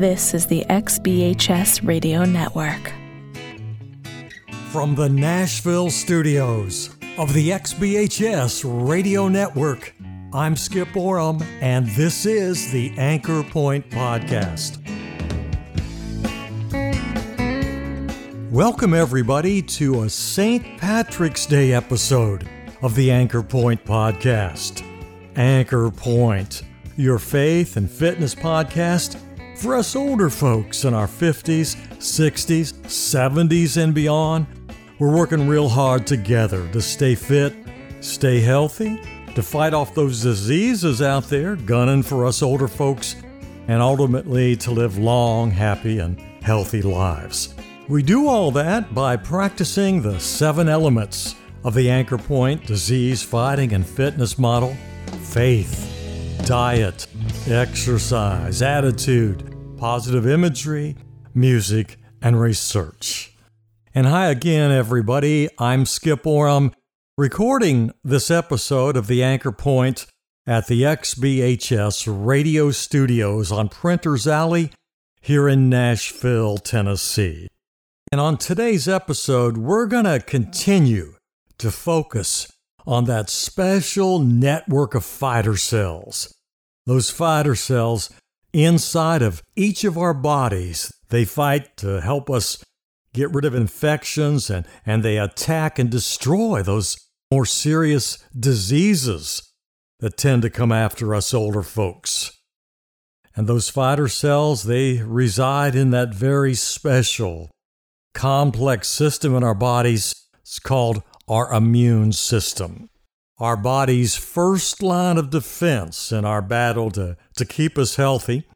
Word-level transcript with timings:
This 0.00 0.32
is 0.32 0.46
the 0.46 0.64
XBHS 0.70 1.86
Radio 1.86 2.24
Network. 2.24 2.90
From 4.70 4.94
the 4.94 5.10
Nashville 5.10 5.90
studios 5.90 6.96
of 7.18 7.34
the 7.34 7.50
XBHS 7.50 8.64
Radio 8.88 9.28
Network, 9.28 9.94
I'm 10.32 10.56
Skip 10.56 10.96
Oram, 10.96 11.42
and 11.60 11.86
this 11.88 12.24
is 12.24 12.72
the 12.72 12.94
Anchor 12.96 13.42
Point 13.42 13.90
Podcast. 13.90 14.78
Welcome, 18.50 18.94
everybody, 18.94 19.60
to 19.60 20.04
a 20.04 20.08
St. 20.08 20.78
Patrick's 20.78 21.44
Day 21.44 21.74
episode 21.74 22.48
of 22.80 22.94
the 22.94 23.10
Anchor 23.10 23.42
Point 23.42 23.84
Podcast. 23.84 24.82
Anchor 25.36 25.90
Point, 25.90 26.62
your 26.96 27.18
faith 27.18 27.76
and 27.76 27.90
fitness 27.90 28.34
podcast 28.34 29.20
for 29.60 29.74
us 29.74 29.94
older 29.94 30.30
folks 30.30 30.86
in 30.86 30.94
our 30.94 31.06
50s, 31.06 31.76
60s, 31.98 32.72
70s, 32.84 33.76
and 33.76 33.94
beyond, 33.94 34.46
we're 34.98 35.14
working 35.14 35.46
real 35.46 35.68
hard 35.68 36.06
together 36.06 36.66
to 36.72 36.80
stay 36.80 37.14
fit, 37.14 37.54
stay 38.00 38.40
healthy, 38.40 38.98
to 39.34 39.42
fight 39.42 39.74
off 39.74 39.94
those 39.94 40.22
diseases 40.22 41.02
out 41.02 41.24
there, 41.24 41.56
gunning 41.56 42.02
for 42.02 42.24
us 42.24 42.42
older 42.42 42.68
folks, 42.68 43.16
and 43.68 43.82
ultimately 43.82 44.56
to 44.56 44.70
live 44.70 44.96
long, 44.96 45.50
happy, 45.50 45.98
and 45.98 46.18
healthy 46.42 46.80
lives. 46.80 47.54
We 47.86 48.02
do 48.02 48.28
all 48.28 48.50
that 48.52 48.94
by 48.94 49.16
practicing 49.16 50.00
the 50.00 50.18
seven 50.20 50.70
elements 50.70 51.34
of 51.64 51.74
the 51.74 51.90
Anchor 51.90 52.18
Point 52.18 52.66
disease 52.66 53.22
fighting 53.22 53.74
and 53.74 53.86
fitness 53.86 54.38
model 54.38 54.74
faith, 55.20 56.42
diet, 56.46 57.06
exercise, 57.46 58.62
attitude, 58.62 59.49
positive 59.80 60.26
imagery, 60.26 60.94
music, 61.32 61.96
and 62.20 62.38
research. 62.38 63.34
And 63.94 64.06
hi 64.06 64.26
again, 64.26 64.70
everybody. 64.70 65.48
I'm 65.58 65.86
Skip 65.86 66.26
Oram, 66.26 66.72
recording 67.16 67.90
this 68.04 68.30
episode 68.30 68.94
of 68.94 69.06
The 69.06 69.22
Anchor 69.22 69.52
Point 69.52 70.04
at 70.46 70.66
the 70.66 70.82
XBHS 70.82 72.06
radio 72.06 72.70
studios 72.70 73.50
on 73.50 73.70
Printers 73.70 74.26
Alley 74.26 74.70
here 75.22 75.48
in 75.48 75.70
Nashville, 75.70 76.58
Tennessee. 76.58 77.48
And 78.12 78.20
on 78.20 78.36
today's 78.36 78.86
episode, 78.86 79.56
we're 79.56 79.86
going 79.86 80.04
to 80.04 80.20
continue 80.20 81.14
to 81.56 81.70
focus 81.70 82.52
on 82.86 83.06
that 83.06 83.30
special 83.30 84.18
network 84.18 84.94
of 84.94 85.06
fighter 85.06 85.56
cells. 85.56 86.34
Those 86.84 87.08
fighter 87.08 87.54
cells 87.54 88.10
inside 88.52 89.22
of 89.22 89.42
each 89.56 89.84
of 89.84 89.96
our 89.96 90.14
bodies. 90.14 90.92
They 91.08 91.24
fight 91.24 91.76
to 91.78 92.00
help 92.00 92.30
us 92.30 92.62
get 93.12 93.32
rid 93.32 93.44
of 93.44 93.54
infections 93.54 94.50
and, 94.50 94.66
and 94.86 95.02
they 95.02 95.18
attack 95.18 95.78
and 95.78 95.90
destroy 95.90 96.62
those 96.62 96.96
more 97.30 97.46
serious 97.46 98.18
diseases 98.38 99.52
that 100.00 100.16
tend 100.16 100.42
to 100.42 100.50
come 100.50 100.72
after 100.72 101.14
us 101.14 101.34
older 101.34 101.62
folks. 101.62 102.32
And 103.36 103.46
those 103.46 103.68
fighter 103.68 104.08
cells, 104.08 104.64
they 104.64 104.98
reside 104.98 105.74
in 105.74 105.90
that 105.90 106.14
very 106.14 106.54
special, 106.54 107.50
complex 108.14 108.88
system 108.88 109.34
in 109.34 109.44
our 109.44 109.54
bodies. 109.54 110.14
It's 110.40 110.58
called 110.58 111.02
our 111.28 111.52
immune 111.52 112.12
system 112.12 112.89
our 113.40 113.56
body's 113.56 114.16
first 114.16 114.82
line 114.82 115.16
of 115.16 115.30
defense 115.30 116.12
in 116.12 116.26
our 116.26 116.42
battle 116.42 116.90
to, 116.90 117.16
to 117.36 117.44
keep 117.46 117.78
us 117.78 117.96
healthy. 117.96 118.46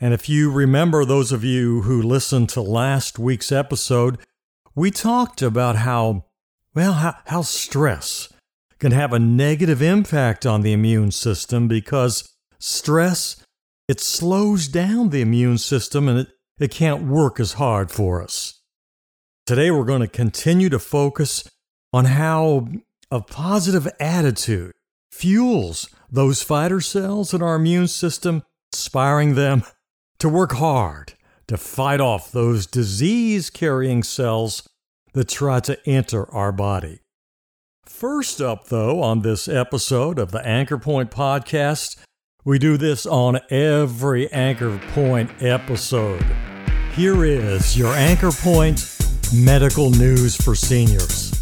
And 0.00 0.14
if 0.14 0.28
you 0.28 0.50
remember, 0.50 1.04
those 1.04 1.30
of 1.30 1.44
you 1.44 1.82
who 1.82 2.02
listened 2.02 2.48
to 2.50 2.62
last 2.62 3.18
week's 3.18 3.52
episode, 3.52 4.18
we 4.74 4.90
talked 4.90 5.42
about 5.42 5.76
how, 5.76 6.24
well, 6.74 6.94
how, 6.94 7.16
how 7.26 7.42
stress 7.42 8.32
can 8.78 8.92
have 8.92 9.12
a 9.12 9.18
negative 9.18 9.82
impact 9.82 10.46
on 10.46 10.62
the 10.62 10.72
immune 10.72 11.10
system 11.10 11.68
because 11.68 12.34
stress, 12.58 13.44
it 13.86 14.00
slows 14.00 14.68
down 14.68 15.10
the 15.10 15.20
immune 15.20 15.58
system 15.58 16.08
and 16.08 16.20
it, 16.20 16.28
it 16.58 16.70
can't 16.70 17.06
work 17.06 17.38
as 17.38 17.54
hard 17.54 17.90
for 17.90 18.22
us. 18.22 18.62
Today, 19.44 19.70
we're 19.70 19.84
going 19.84 20.00
to 20.00 20.08
continue 20.08 20.70
to 20.70 20.78
focus 20.78 21.44
on 21.92 22.06
how 22.06 22.68
a 23.10 23.20
positive 23.20 23.88
attitude 23.98 24.72
fuels 25.10 25.88
those 26.10 26.42
fighter 26.42 26.80
cells 26.80 27.34
in 27.34 27.42
our 27.42 27.56
immune 27.56 27.88
system, 27.88 28.42
inspiring 28.72 29.34
them 29.34 29.62
to 30.18 30.28
work 30.28 30.52
hard 30.52 31.14
to 31.48 31.56
fight 31.56 32.00
off 32.00 32.30
those 32.30 32.66
disease 32.66 33.50
carrying 33.50 34.02
cells 34.02 34.68
that 35.14 35.28
try 35.28 35.58
to 35.58 35.76
enter 35.88 36.30
our 36.32 36.52
body. 36.52 37.00
First 37.84 38.40
up, 38.40 38.68
though, 38.68 39.02
on 39.02 39.22
this 39.22 39.48
episode 39.48 40.20
of 40.20 40.30
the 40.30 40.46
Anchor 40.46 40.78
Point 40.78 41.10
podcast, 41.10 41.98
we 42.44 42.60
do 42.60 42.76
this 42.76 43.04
on 43.04 43.40
every 43.50 44.30
Anchor 44.30 44.78
Point 44.92 45.30
episode. 45.42 46.24
Here 46.94 47.24
is 47.24 47.76
your 47.76 47.92
Anchor 47.94 48.30
Point 48.30 48.96
medical 49.34 49.90
news 49.90 50.36
for 50.36 50.54
seniors. 50.54 51.39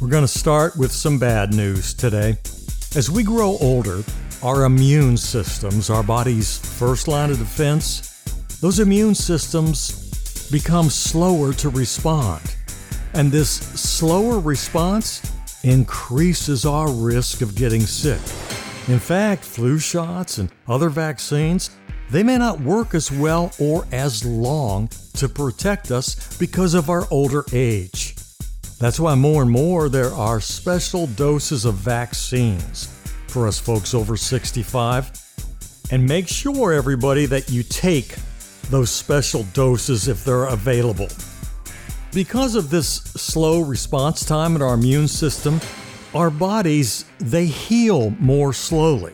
We're 0.00 0.08
going 0.08 0.24
to 0.24 0.28
start 0.28 0.78
with 0.78 0.92
some 0.92 1.18
bad 1.18 1.52
news 1.52 1.92
today. 1.92 2.38
As 2.96 3.10
we 3.10 3.22
grow 3.22 3.58
older, 3.60 4.02
our 4.42 4.64
immune 4.64 5.18
systems, 5.18 5.90
our 5.90 6.02
body's 6.02 6.56
first 6.56 7.06
line 7.06 7.30
of 7.30 7.38
defense, 7.38 8.22
those 8.62 8.80
immune 8.80 9.14
systems 9.14 10.48
become 10.50 10.88
slower 10.88 11.52
to 11.52 11.68
respond. 11.68 12.40
And 13.12 13.30
this 13.30 13.50
slower 13.50 14.40
response 14.40 15.20
increases 15.64 16.64
our 16.64 16.90
risk 16.90 17.42
of 17.42 17.54
getting 17.54 17.82
sick. 17.82 18.22
In 18.88 18.98
fact, 18.98 19.44
flu 19.44 19.78
shots 19.78 20.38
and 20.38 20.50
other 20.66 20.88
vaccines, 20.88 21.68
they 22.08 22.22
may 22.22 22.38
not 22.38 22.58
work 22.62 22.94
as 22.94 23.12
well 23.12 23.52
or 23.60 23.86
as 23.92 24.24
long 24.24 24.88
to 25.18 25.28
protect 25.28 25.90
us 25.90 26.38
because 26.38 26.72
of 26.72 26.88
our 26.88 27.06
older 27.10 27.44
age. 27.52 28.14
That's 28.80 28.98
why 28.98 29.14
more 29.14 29.42
and 29.42 29.50
more 29.50 29.90
there 29.90 30.10
are 30.14 30.40
special 30.40 31.06
doses 31.08 31.66
of 31.66 31.74
vaccines 31.74 32.86
for 33.26 33.46
us 33.46 33.60
folks 33.60 33.92
over 33.92 34.16
65. 34.16 35.12
And 35.90 36.06
make 36.06 36.26
sure, 36.26 36.72
everybody, 36.72 37.26
that 37.26 37.50
you 37.50 37.62
take 37.62 38.16
those 38.70 38.90
special 38.90 39.42
doses 39.52 40.08
if 40.08 40.24
they're 40.24 40.46
available. 40.46 41.08
Because 42.12 42.54
of 42.54 42.70
this 42.70 42.88
slow 42.88 43.60
response 43.60 44.24
time 44.24 44.56
in 44.56 44.62
our 44.62 44.74
immune 44.74 45.08
system, 45.08 45.60
our 46.14 46.30
bodies 46.30 47.04
they 47.18 47.44
heal 47.44 48.10
more 48.18 48.54
slowly. 48.54 49.12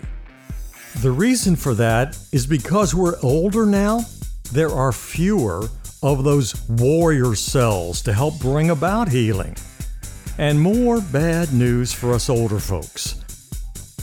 The 1.00 1.10
reason 1.10 1.56
for 1.56 1.74
that 1.74 2.16
is 2.30 2.46
because 2.46 2.94
we're 2.94 3.18
older 3.20 3.66
now, 3.66 4.02
there 4.52 4.70
are 4.70 4.92
fewer 4.92 5.68
of 6.02 6.24
those 6.24 6.54
warrior 6.68 7.34
cells 7.34 8.02
to 8.02 8.12
help 8.12 8.38
bring 8.38 8.70
about 8.70 9.08
healing. 9.08 9.56
And 10.38 10.60
more 10.60 11.00
bad 11.00 11.52
news 11.52 11.92
for 11.92 12.12
us 12.12 12.28
older 12.28 12.58
folks. 12.58 13.22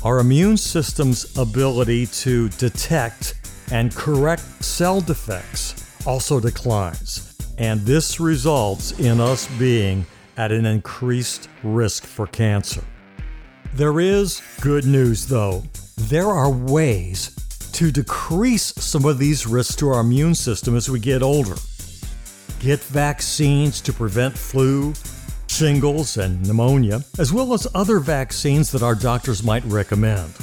Our 0.04 0.20
immune 0.20 0.58
system's 0.58 1.38
ability 1.38 2.08
to 2.08 2.50
detect 2.50 3.36
and 3.72 3.96
correct 3.96 4.64
cell 4.64 5.00
defects 5.00 6.06
also 6.06 6.40
declines, 6.40 7.38
and 7.58 7.80
this 7.82 8.20
results 8.20 9.00
in 9.00 9.22
us 9.22 9.48
being 9.58 10.06
at 10.36 10.52
an 10.52 10.66
increased 10.66 11.48
risk 11.64 12.04
for 12.04 12.28
cancer. 12.28 12.84
There 13.74 14.00
is 14.00 14.42
good 14.62 14.86
news 14.86 15.28
though. 15.28 15.64
There 15.98 16.28
are 16.28 16.52
ways 16.52 17.36
to 17.74 17.92
decrease 17.92 18.74
some 18.78 19.06
of 19.06 19.18
these 19.18 19.48
risks 19.48 19.76
to 19.78 19.90
our 19.90 20.02
immune 20.02 20.36
system 20.36 20.76
as 20.76 20.90
we 20.90 21.00
get 21.00 21.24
older 21.24 21.56
get 22.64 22.80
vaccines 22.80 23.82
to 23.82 23.92
prevent 23.92 24.38
flu, 24.38 24.94
shingles, 25.48 26.16
and 26.16 26.42
pneumonia, 26.48 27.02
as 27.20 27.34
well 27.34 27.54
as 27.54 27.68
other 27.76 28.00
vaccines 28.00 28.72
that 28.72 28.82
our 28.82 28.96
doctors 28.96 29.44
might 29.44 29.66
recommend. 29.66 30.34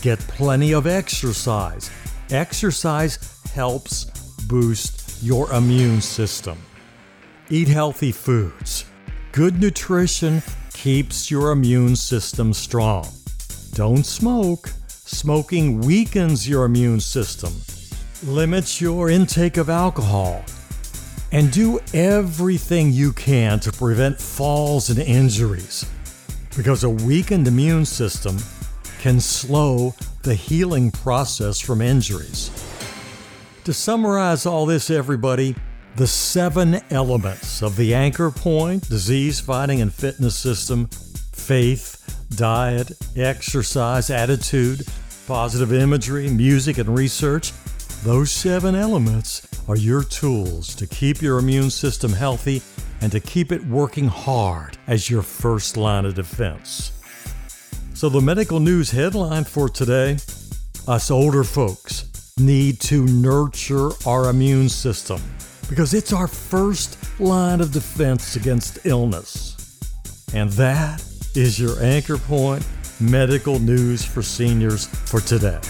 Get 0.00 0.20
plenty 0.20 0.72
of 0.72 0.86
exercise. 0.86 1.90
Exercise 2.30 3.40
helps 3.52 4.04
boost 4.46 5.20
your 5.24 5.50
immune 5.52 6.00
system. 6.00 6.56
Eat 7.48 7.66
healthy 7.66 8.12
foods. 8.12 8.84
Good 9.32 9.60
nutrition 9.60 10.42
keeps 10.72 11.32
your 11.32 11.50
immune 11.50 11.96
system 11.96 12.54
strong. 12.54 13.08
Don't 13.72 14.06
smoke. 14.06 14.68
Smoking 14.86 15.80
weakens 15.80 16.48
your 16.48 16.64
immune 16.64 17.00
system. 17.00 17.52
Limit 18.22 18.80
your 18.80 19.10
intake 19.10 19.56
of 19.56 19.68
alcohol 19.68 20.44
and 21.32 21.52
do 21.52 21.80
everything 21.94 22.92
you 22.92 23.12
can 23.12 23.60
to 23.60 23.72
prevent 23.72 24.20
falls 24.20 24.90
and 24.90 24.98
injuries 24.98 25.84
because 26.56 26.82
a 26.84 26.90
weakened 26.90 27.46
immune 27.46 27.84
system 27.84 28.36
can 29.00 29.20
slow 29.20 29.94
the 30.22 30.34
healing 30.34 30.90
process 30.90 31.60
from 31.60 31.80
injuries. 31.80 32.50
To 33.64 33.72
summarize 33.72 34.46
all 34.46 34.66
this, 34.66 34.90
everybody, 34.90 35.54
the 35.96 36.06
seven 36.06 36.80
elements 36.90 37.62
of 37.62 37.76
the 37.76 37.94
anchor 37.94 38.30
point 38.30 38.88
disease 38.88 39.40
fighting 39.40 39.80
and 39.80 39.92
fitness 39.92 40.36
system 40.36 40.88
faith, 41.32 42.26
diet, 42.36 42.92
exercise, 43.16 44.10
attitude, 44.10 44.86
positive 45.26 45.72
imagery, 45.72 46.28
music, 46.28 46.78
and 46.78 46.96
research 46.96 47.52
those 48.02 48.30
seven 48.30 48.74
elements 48.74 49.46
are 49.68 49.76
your 49.76 50.02
tools 50.02 50.74
to 50.74 50.86
keep 50.86 51.20
your 51.20 51.38
immune 51.38 51.68
system 51.68 52.12
healthy 52.12 52.62
and 53.02 53.12
to 53.12 53.20
keep 53.20 53.52
it 53.52 53.62
working 53.66 54.08
hard 54.08 54.78
as 54.86 55.10
your 55.10 55.20
first 55.20 55.76
line 55.76 56.06
of 56.06 56.14
defense. 56.14 56.92
So, 57.92 58.08
the 58.08 58.20
medical 58.22 58.58
news 58.58 58.90
headline 58.90 59.44
for 59.44 59.68
today 59.68 60.16
us 60.88 61.10
older 61.10 61.44
folks 61.44 62.32
need 62.38 62.80
to 62.80 63.04
nurture 63.04 63.90
our 64.06 64.30
immune 64.30 64.70
system 64.70 65.20
because 65.68 65.92
it's 65.92 66.12
our 66.12 66.26
first 66.26 66.96
line 67.20 67.60
of 67.60 67.70
defense 67.70 68.34
against 68.36 68.86
illness. 68.86 69.78
And 70.32 70.50
that 70.52 71.04
is 71.34 71.60
your 71.60 71.82
anchor 71.82 72.16
point 72.16 72.66
medical 72.98 73.58
news 73.58 74.04
for 74.04 74.22
seniors 74.22 74.86
for 74.86 75.20
today. 75.20 75.60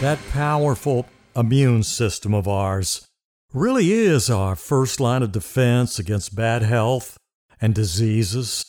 That 0.00 0.18
powerful 0.30 1.04
immune 1.36 1.82
system 1.82 2.32
of 2.32 2.48
ours 2.48 3.06
really 3.52 3.92
is 3.92 4.30
our 4.30 4.56
first 4.56 4.98
line 4.98 5.22
of 5.22 5.30
defense 5.30 5.98
against 5.98 6.34
bad 6.34 6.62
health 6.62 7.18
and 7.60 7.74
diseases. 7.74 8.64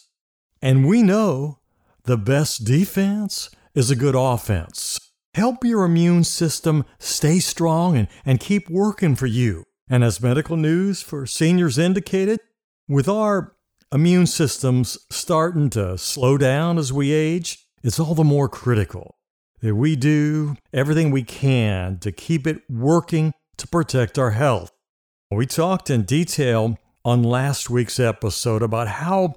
And 0.62 0.86
we 0.86 1.02
know 1.02 1.60
the 2.04 2.18
best 2.18 2.66
defense 2.66 3.50
is 3.74 3.90
a 3.90 3.96
good 3.96 4.14
offense. 4.14 5.00
Help 5.34 5.64
your 5.64 5.86
immune 5.86 6.26
system 6.26 6.84
stay 7.00 7.40
strong 7.40 7.96
and, 7.96 8.10
and 8.26 8.42
keep 8.42 8.70
working 8.70 9.16
for 9.16 9.28
you. 9.28 9.64
And 9.90 10.04
as 10.04 10.22
medical 10.22 10.58
news 10.58 11.02
for 11.02 11.26
seniors 11.26 11.78
indicated, 11.78 12.42
with 12.90 13.08
our 13.08 13.56
immune 13.94 14.28
systems 14.28 14.98
starting 15.10 15.70
to 15.70 15.98
slow 15.98 16.38
down 16.38 16.78
as 16.78 16.92
we 16.92 17.14
age, 17.14 17.70
it's 17.84 18.02
all 18.02 18.16
the 18.16 18.26
more 18.26 18.50
critical 18.50 19.16
that 19.62 19.76
we 19.76 19.96
do 19.96 20.56
everything 20.74 21.12
we 21.12 21.24
can 21.24 22.00
to 22.00 22.12
keep 22.12 22.46
it 22.46 22.64
working 22.70 23.34
to 23.58 23.68
protect 23.68 24.18
our 24.18 24.32
health. 24.32 24.72
We 25.30 25.46
talked 25.46 25.90
in 25.90 26.04
detail 26.04 26.78
on 27.06 27.24
last 27.24 27.70
week's 27.70 28.00
episode 28.00 28.62
about 28.62 28.88
how 28.88 29.36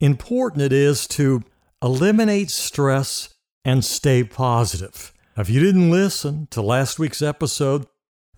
important 0.00 0.62
it 0.62 0.72
is 0.72 1.06
to 1.08 1.42
eliminate 1.82 2.50
stress 2.50 3.34
and 3.64 3.84
stay 3.84 4.24
positive. 4.24 5.12
If 5.36 5.48
you 5.48 5.60
didn't 5.60 5.90
listen 5.90 6.48
to 6.50 6.62
last 6.62 6.98
week's 6.98 7.22
episode, 7.22 7.86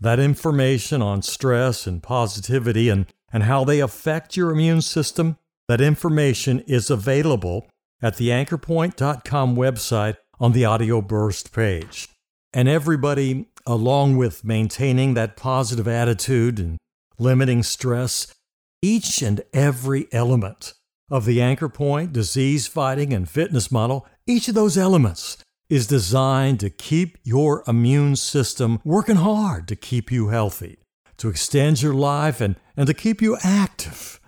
that 0.01 0.19
information 0.19 1.01
on 1.01 1.23
stress 1.23 1.87
and 1.87 2.03
positivity 2.03 2.89
and, 2.89 3.07
and 3.33 3.45
how 3.45 3.65
they 3.65 3.81
affect 3.81 4.37
your 4.37 4.51
immune 4.51 4.83
system, 4.83 5.39
that 5.69 5.81
information 5.81 6.61
is 6.61 6.91
available 6.91 7.67
at 8.03 8.17
the 8.17 8.29
anchorpoint.com 8.29 9.57
website 9.57 10.17
on 10.41 10.53
the 10.53 10.65
audio 10.65 11.03
burst 11.03 11.53
page. 11.53 12.09
And 12.53 12.69
everybody, 12.69 13.47
along 13.67 14.17
with 14.17 14.43
maintaining 14.43 15.15
that 15.15 15.37
positive 15.37 15.87
attitude 15.87 16.59
and 16.59 16.79
limiting 17.19 17.63
stress, 17.63 18.35
each 18.83 19.23
and 19.23 19.43
every 19.53 20.09
element 20.11 20.73
of 21.11 21.27
the 21.27 21.43
anchor 21.43 21.69
point, 21.69 22.13
disease 22.13 22.67
fighting, 22.67 23.13
and 23.13 23.29
fitness 23.29 23.71
model, 23.71 24.07
each 24.27 24.49
of 24.49 24.55
those 24.55 24.79
elements 24.79 25.37
is 25.69 25.87
designed 25.87 26.59
to 26.61 26.71
keep 26.71 27.19
your 27.23 27.63
immune 27.69 28.17
system 28.17 28.81
working 28.85 29.17
hard 29.17 29.69
to 29.69 29.77
keep 29.77 30.11
you 30.11 30.29
healthy, 30.29 30.79
to 31.17 31.29
extend 31.29 31.83
your 31.83 31.95
life, 31.95 32.41
and, 32.41 32.57
and 32.77 32.87
to 32.87 32.95
keep 32.95 33.21
you 33.21 33.37
active. 33.45 34.19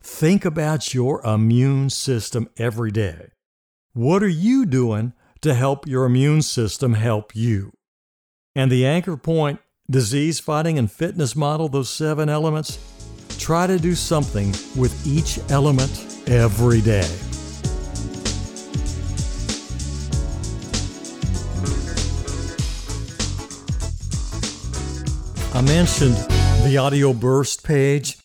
Think 0.00 0.44
about 0.44 0.94
your 0.94 1.20
immune 1.26 1.90
system 1.90 2.48
every 2.56 2.90
day. 2.90 3.30
What 3.92 4.22
are 4.22 4.28
you 4.28 4.64
doing 4.64 5.12
to 5.46 5.54
help 5.54 5.86
your 5.86 6.04
immune 6.04 6.42
system 6.42 6.94
help 6.94 7.36
you. 7.36 7.72
And 8.56 8.68
the 8.68 8.84
anchor 8.84 9.16
point 9.16 9.60
disease 9.88 10.40
fighting 10.40 10.76
and 10.76 10.90
fitness 10.90 11.36
model, 11.36 11.68
those 11.68 11.88
seven 11.88 12.28
elements, 12.28 12.80
try 13.38 13.68
to 13.68 13.78
do 13.78 13.94
something 13.94 14.50
with 14.76 15.06
each 15.06 15.38
element 15.48 16.24
every 16.26 16.80
day. 16.80 17.08
I 25.54 25.62
mentioned 25.62 26.16
the 26.68 26.76
audio 26.76 27.12
burst 27.12 27.62
page. 27.62 28.18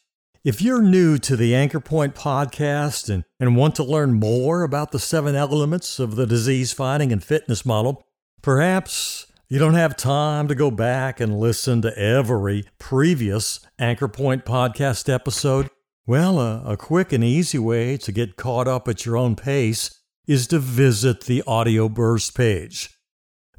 If 0.44 0.60
you're 0.60 0.82
new 0.82 1.20
to 1.20 1.36
the 1.36 1.54
Anchor 1.54 1.80
Point 1.80 2.16
podcast 2.16 3.14
and, 3.14 3.26
and 3.40 3.56
want 3.56 3.76
to 3.76 3.84
learn 3.84 4.14
more 4.14 4.64
about 4.64 4.92
the 4.92 4.98
seven 4.98 5.36
elements 5.36 6.00
of 6.00 6.16
the 6.16 6.26
disease 6.26 6.74
fighting 6.74 7.12
and 7.12 7.24
fitness 7.24 7.64
model, 7.64 8.08
perhaps 8.42 9.32
you 9.50 9.60
don't 9.60 9.76
have 9.76 9.96
time 9.96 10.48
to 10.48 10.56
go 10.56 10.72
back 10.72 11.20
and 11.20 11.40
listen 11.40 11.84
to 11.84 11.96
every 11.96 12.66
previous 12.80 13.60
Anchor 13.78 14.08
Point 14.08 14.44
podcast 14.44 15.14
episode. 15.14 15.70
Well, 16.08 16.40
a, 16.40 16.64
a 16.66 16.76
quick 16.76 17.14
and 17.14 17.24
easy 17.24 17.60
way 17.60 17.96
to 17.98 18.12
get 18.12 18.36
caught 18.36 18.68
up 18.68 18.88
at 18.88 19.06
your 19.06 19.18
own 19.18 19.36
pace 19.36 19.96
is 20.26 20.48
to 20.48 20.58
visit 20.58 21.26
the 21.26 21.44
Audio 21.46 21.88
Burst 21.88 22.36
page. 22.36 22.98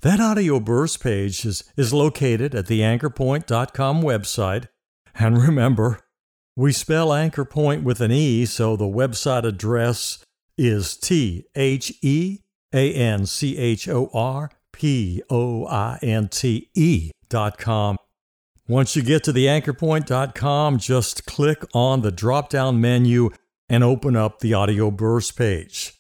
That 0.01 0.19
Audio 0.19 0.59
Burst 0.59 1.01
page 1.01 1.47
is, 1.47 1.63
is 1.77 1.93
located 1.93 2.57
at 2.57 2.67
the 2.67 2.81
anchorpoint.com 2.81 4.03
website. 4.03 4.67
And 5.15 5.41
remember, 5.41 6.01
we 6.57 6.73
spell 6.73 7.13
Anchor 7.13 7.45
Point 7.45 7.83
with 7.83 8.01
an 8.01 8.13
E, 8.13 8.45
so 8.45 8.77
the 8.77 8.85
website 8.85 9.45
address 9.45 10.19
is 10.59 10.97
T 10.97 11.47
H 11.55 11.93
E 12.03 12.41
A 12.75 12.93
N 12.93 13.27
C 13.27 13.57
H 13.57 13.89
O 13.89 14.11
R 14.13 14.51
P 14.73 15.23
O 15.31 15.67
I 15.67 15.99
N 16.03 16.29
T 16.29 16.69
E 16.75 17.11
dot 17.29 17.59
com. 17.59 17.97
Once 18.69 18.95
you 18.95 19.03
get 19.03 19.25
to 19.25 19.33
the 19.33 19.47
anchorpoint.com, 19.47 20.79
just 20.79 21.27
click 21.27 21.65
on 21.75 22.03
the 22.03 22.13
drop 22.13 22.49
down 22.49 22.81
menu 22.81 23.31
and 23.69 23.83
open 23.83 24.15
up 24.15 24.41
the 24.41 24.55
audio 24.55 24.91
burst 24.91 25.37
page. 25.37 25.95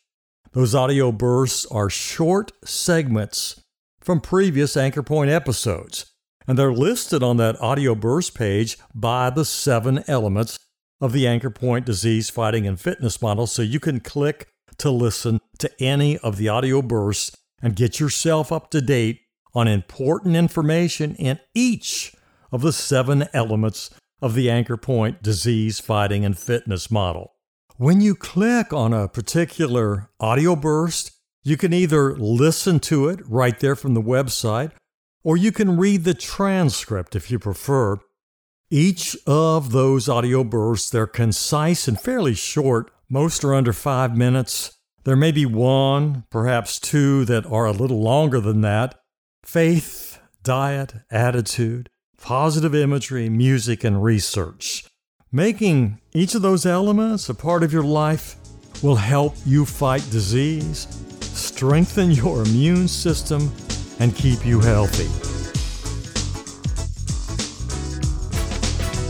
Those 0.53 0.75
audio 0.75 1.11
bursts 1.11 1.67
are 1.67 1.89
short 1.89 2.53
segments 2.65 3.63
from 4.01 4.21
previous 4.21 4.77
Anchor 4.77 5.03
Point 5.03 5.31
episodes 5.31 6.12
and 6.47 6.59
they're 6.59 6.73
listed 6.73 7.23
on 7.23 7.37
that 7.39 7.61
audio 7.61 7.95
burst 7.95 8.35
page 8.35 8.79
by 8.95 9.31
the 9.31 9.45
seven 9.45 10.05
elements 10.07 10.59
of 11.01 11.13
the 11.13 11.27
Anchor 11.27 11.51
Point 11.51 11.87
disease 11.87 12.31
fighting 12.31 12.67
and 12.67 12.81
fitness 12.81 13.21
model. 13.21 13.47
So 13.47 13.63
you 13.63 13.81
can 13.81 14.01
click 14.01 14.49
to 14.79 14.91
listen 14.91 15.41
to 15.59 15.71
any 15.81 16.19
of 16.19 16.37
the 16.37 16.49
audio 16.49 16.83
bursts 16.83 17.37
and 17.61 17.77
get 17.77 18.01
yourself 18.01 18.53
up 18.53 18.71
to 18.71 18.81
date 18.81 19.21
on 19.55 19.69
important 19.69 20.37
information 20.37 21.15
in 21.17 21.39
each 21.55 22.15
of 22.51 22.63
the 22.63 22.73
seven 22.73 23.29
elements 23.33 23.91
of 24.21 24.35
the 24.35 24.51
Anchor 24.51 24.77
Point 24.77 25.23
disease 25.23 25.81
fighting 25.81 26.25
and 26.25 26.39
fitness 26.39 26.91
model. 26.91 27.35
When 27.77 28.01
you 28.01 28.15
click 28.15 28.73
on 28.73 28.93
a 28.93 29.09
particular 29.09 30.11
audio 30.21 30.55
burst, 30.55 31.13
you 31.43 31.57
can 31.57 31.73
either 31.73 32.15
listen 32.17 32.79
to 32.81 33.09
it 33.09 33.21
right 33.27 33.59
there 33.59 33.75
from 33.75 33.95
the 33.95 34.03
website 34.03 34.71
or 35.25 35.37
you 35.37 35.53
can 35.53 35.77
read 35.77 36.05
the 36.05 36.15
transcript 36.15 37.15
if 37.15 37.31
you 37.31 37.39
prefer. 37.39 37.99
Each 38.71 39.17
of 39.27 39.73
those 39.73 40.09
audio 40.09 40.43
bursts, 40.45 40.91
they're 40.91 41.07
concise 41.07 41.87
and 41.87 42.01
fairly 42.01 42.35
short. 42.35 42.91
Most 43.09 43.45
are 43.45 43.55
under 43.55 43.73
five 43.73 44.17
minutes. 44.17 44.79
There 45.05 45.17
may 45.17 45.33
be 45.33 45.45
one, 45.45 46.25
perhaps 46.31 46.79
two, 46.79 47.25
that 47.27 47.45
are 47.47 47.67
a 47.67 47.73
little 47.73 48.01
longer 48.01 48.41
than 48.41 48.63
that. 48.63 48.99
Faith, 49.45 50.19
diet, 50.43 50.95
attitude, 51.11 51.91
positive 52.19 52.75
imagery, 52.75 53.29
music, 53.29 53.85
and 53.85 54.03
research. 54.03 54.85
Making 55.31 56.01
each 56.15 56.35
of 56.35 56.43
those 56.43 56.65
elements 56.65 57.29
a 57.29 57.35
part 57.35 57.63
of 57.63 57.73
your 57.73 57.83
life 57.83 58.37
will 58.83 58.97
help 58.97 59.35
you 59.45 59.67
fight 59.67 60.07
disease, 60.11 60.87
strengthen 61.21 62.11
your 62.11 62.43
immune 62.43 62.89
system, 62.89 63.53
and 64.03 64.17
keep 64.17 64.45
you 64.45 64.59
healthy. 64.59 65.07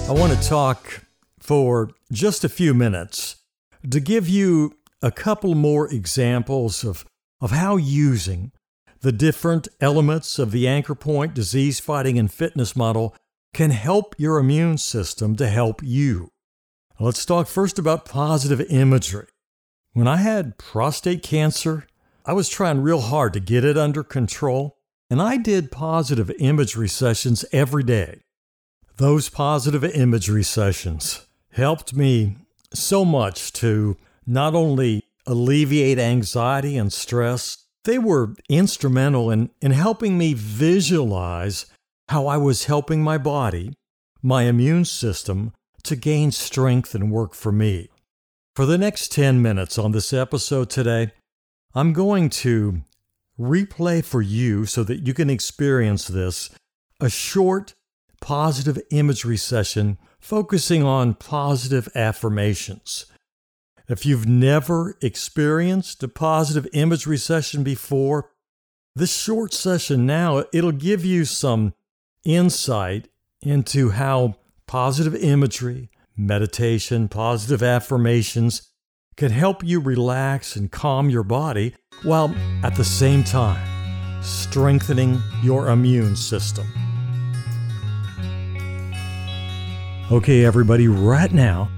I 0.06 0.12
want 0.12 0.38
to 0.38 0.48
talk 0.48 1.06
for 1.40 1.92
just 2.12 2.44
a 2.44 2.48
few 2.50 2.74
minutes 2.74 3.36
to 3.90 4.00
give 4.00 4.28
you 4.28 4.76
a 5.00 5.10
couple 5.10 5.54
more 5.54 5.90
examples 5.90 6.84
of, 6.84 7.06
of 7.40 7.52
how 7.52 7.76
using 7.76 8.52
the 9.00 9.12
different 9.12 9.66
elements 9.80 10.38
of 10.38 10.50
the 10.50 10.68
anchor 10.68 10.94
point 10.94 11.32
disease 11.32 11.80
fighting 11.80 12.18
and 12.18 12.30
fitness 12.30 12.76
model 12.76 13.16
can 13.54 13.70
help 13.70 14.14
your 14.18 14.36
immune 14.36 14.76
system 14.76 15.36
to 15.36 15.48
help 15.48 15.80
you. 15.82 16.28
Let's 17.00 17.24
talk 17.24 17.46
first 17.46 17.78
about 17.78 18.04
positive 18.04 18.60
imagery. 18.60 19.28
When 19.94 20.06
I 20.06 20.18
had 20.18 20.58
prostate 20.58 21.22
cancer 21.22 21.86
I 22.24 22.34
was 22.34 22.48
trying 22.48 22.82
real 22.82 23.00
hard 23.00 23.32
to 23.32 23.40
get 23.40 23.64
it 23.64 23.76
under 23.76 24.04
control, 24.04 24.78
and 25.12 25.20
I 25.20 25.36
did 25.36 25.70
positive 25.70 26.30
imagery 26.38 26.88
sessions 26.88 27.44
every 27.52 27.82
day. 27.82 28.22
Those 28.96 29.28
positive 29.28 29.84
imagery 29.84 30.42
sessions 30.42 31.26
helped 31.50 31.92
me 31.92 32.38
so 32.72 33.04
much 33.04 33.52
to 33.60 33.98
not 34.26 34.54
only 34.54 35.02
alleviate 35.26 35.98
anxiety 35.98 36.78
and 36.78 36.90
stress, 36.90 37.58
they 37.84 37.98
were 37.98 38.34
instrumental 38.48 39.30
in, 39.30 39.50
in 39.60 39.72
helping 39.72 40.16
me 40.16 40.32
visualize 40.32 41.66
how 42.08 42.26
I 42.26 42.38
was 42.38 42.64
helping 42.64 43.02
my 43.02 43.18
body, 43.18 43.74
my 44.22 44.44
immune 44.44 44.86
system, 44.86 45.52
to 45.82 45.94
gain 45.94 46.32
strength 46.32 46.94
and 46.94 47.12
work 47.12 47.34
for 47.34 47.52
me. 47.52 47.90
For 48.56 48.64
the 48.64 48.78
next 48.78 49.12
10 49.12 49.42
minutes 49.42 49.76
on 49.76 49.92
this 49.92 50.14
episode 50.14 50.70
today, 50.70 51.12
I'm 51.74 51.92
going 51.92 52.30
to 52.30 52.80
replay 53.42 54.04
for 54.04 54.22
you 54.22 54.66
so 54.66 54.84
that 54.84 55.06
you 55.06 55.14
can 55.14 55.30
experience 55.30 56.06
this 56.06 56.50
a 57.00 57.10
short 57.10 57.74
positive 58.20 58.80
imagery 58.90 59.36
session 59.36 59.98
focusing 60.20 60.84
on 60.84 61.14
positive 61.14 61.88
affirmations. 61.94 63.06
If 63.88 64.06
you've 64.06 64.28
never 64.28 64.96
experienced 65.02 66.02
a 66.02 66.08
positive 66.08 66.68
imagery 66.72 67.18
session 67.18 67.64
before, 67.64 68.30
this 68.94 69.14
short 69.14 69.52
session 69.52 70.06
now 70.06 70.44
it'll 70.52 70.72
give 70.72 71.04
you 71.04 71.24
some 71.24 71.74
insight 72.24 73.08
into 73.42 73.90
how 73.90 74.36
positive 74.66 75.16
imagery, 75.16 75.90
meditation, 76.16 77.08
positive 77.08 77.62
affirmations 77.62 78.70
can 79.16 79.32
help 79.32 79.64
you 79.64 79.80
relax 79.80 80.56
and 80.56 80.70
calm 80.70 81.10
your 81.10 81.24
body 81.24 81.74
while 82.02 82.34
at 82.62 82.74
the 82.74 82.84
same 82.84 83.24
time 83.24 83.60
strengthening 84.22 85.20
your 85.42 85.68
immune 85.68 86.16
system. 86.16 86.66
Okay, 90.10 90.44
everybody, 90.44 90.88
right 90.88 91.32
now 91.32 91.70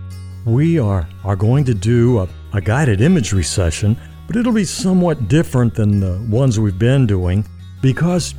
we 0.45 0.79
are, 0.79 1.09
are 1.25 1.37
going 1.37 1.65
to 1.65 1.75
do 1.75 2.19
a, 2.19 2.29
a 2.53 2.61
guided 2.61 3.01
imagery 3.01 3.45
session, 3.45 3.97
but 4.27 4.37
it'll 4.37 4.53
be 4.53 4.65
somewhat 4.65 5.29
different 5.29 5.75
than 5.75 6.01
the 6.01 6.19
ones 6.29 6.59
we've 6.59 6.79
been 6.79 7.07
doing 7.07 7.47
because 7.81 8.35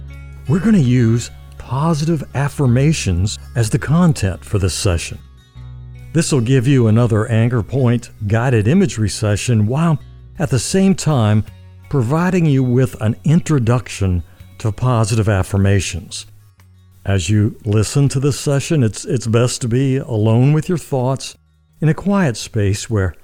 we're 0.47 0.59
going 0.59 0.75
to 0.75 0.81
use 0.81 1.31
positive 1.57 2.23
affirmations 2.35 3.39
as 3.55 3.69
the 3.69 3.79
content 3.79 4.43
for 4.43 4.59
this 4.59 4.75
session. 4.75 5.17
This 6.13 6.31
will 6.31 6.41
give 6.41 6.67
you 6.67 6.87
another 6.87 7.27
anchor 7.27 7.63
point 7.63 8.11
guided 8.27 8.67
imagery 8.67 9.09
session 9.09 9.65
while 9.65 9.99
at 10.39 10.49
the 10.49 10.59
same 10.59 10.93
time 10.93 11.43
providing 11.95 12.45
you 12.45 12.61
with 12.61 12.99
an 12.99 13.15
introduction 13.23 14.21
to 14.57 14.69
positive 14.69 15.29
affirmations. 15.29 16.25
As 17.05 17.29
you 17.29 17.57
listen 17.63 18.09
to 18.09 18.19
this 18.19 18.37
session, 18.37 18.83
it's, 18.83 19.05
it's 19.05 19.27
best 19.27 19.61
to 19.61 19.69
be 19.69 19.95
alone 19.95 20.51
with 20.51 20.67
your 20.67 20.77
thoughts 20.77 21.37
in 21.79 21.87
a 21.87 21.93
quiet 21.93 22.35
space 22.35 22.89
where 22.89 23.15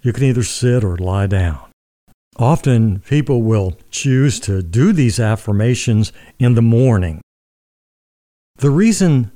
you 0.00 0.14
can 0.14 0.24
either 0.24 0.42
sit 0.42 0.82
or 0.82 0.96
lie 0.96 1.26
down. 1.26 1.70
Often 2.38 3.00
people 3.00 3.42
will 3.42 3.76
choose 3.90 4.40
to 4.40 4.62
do 4.62 4.94
these 4.94 5.20
affirmations 5.20 6.10
in 6.38 6.54
the 6.54 6.62
morning. 6.62 7.20
The 8.56 8.70
reason 8.70 9.32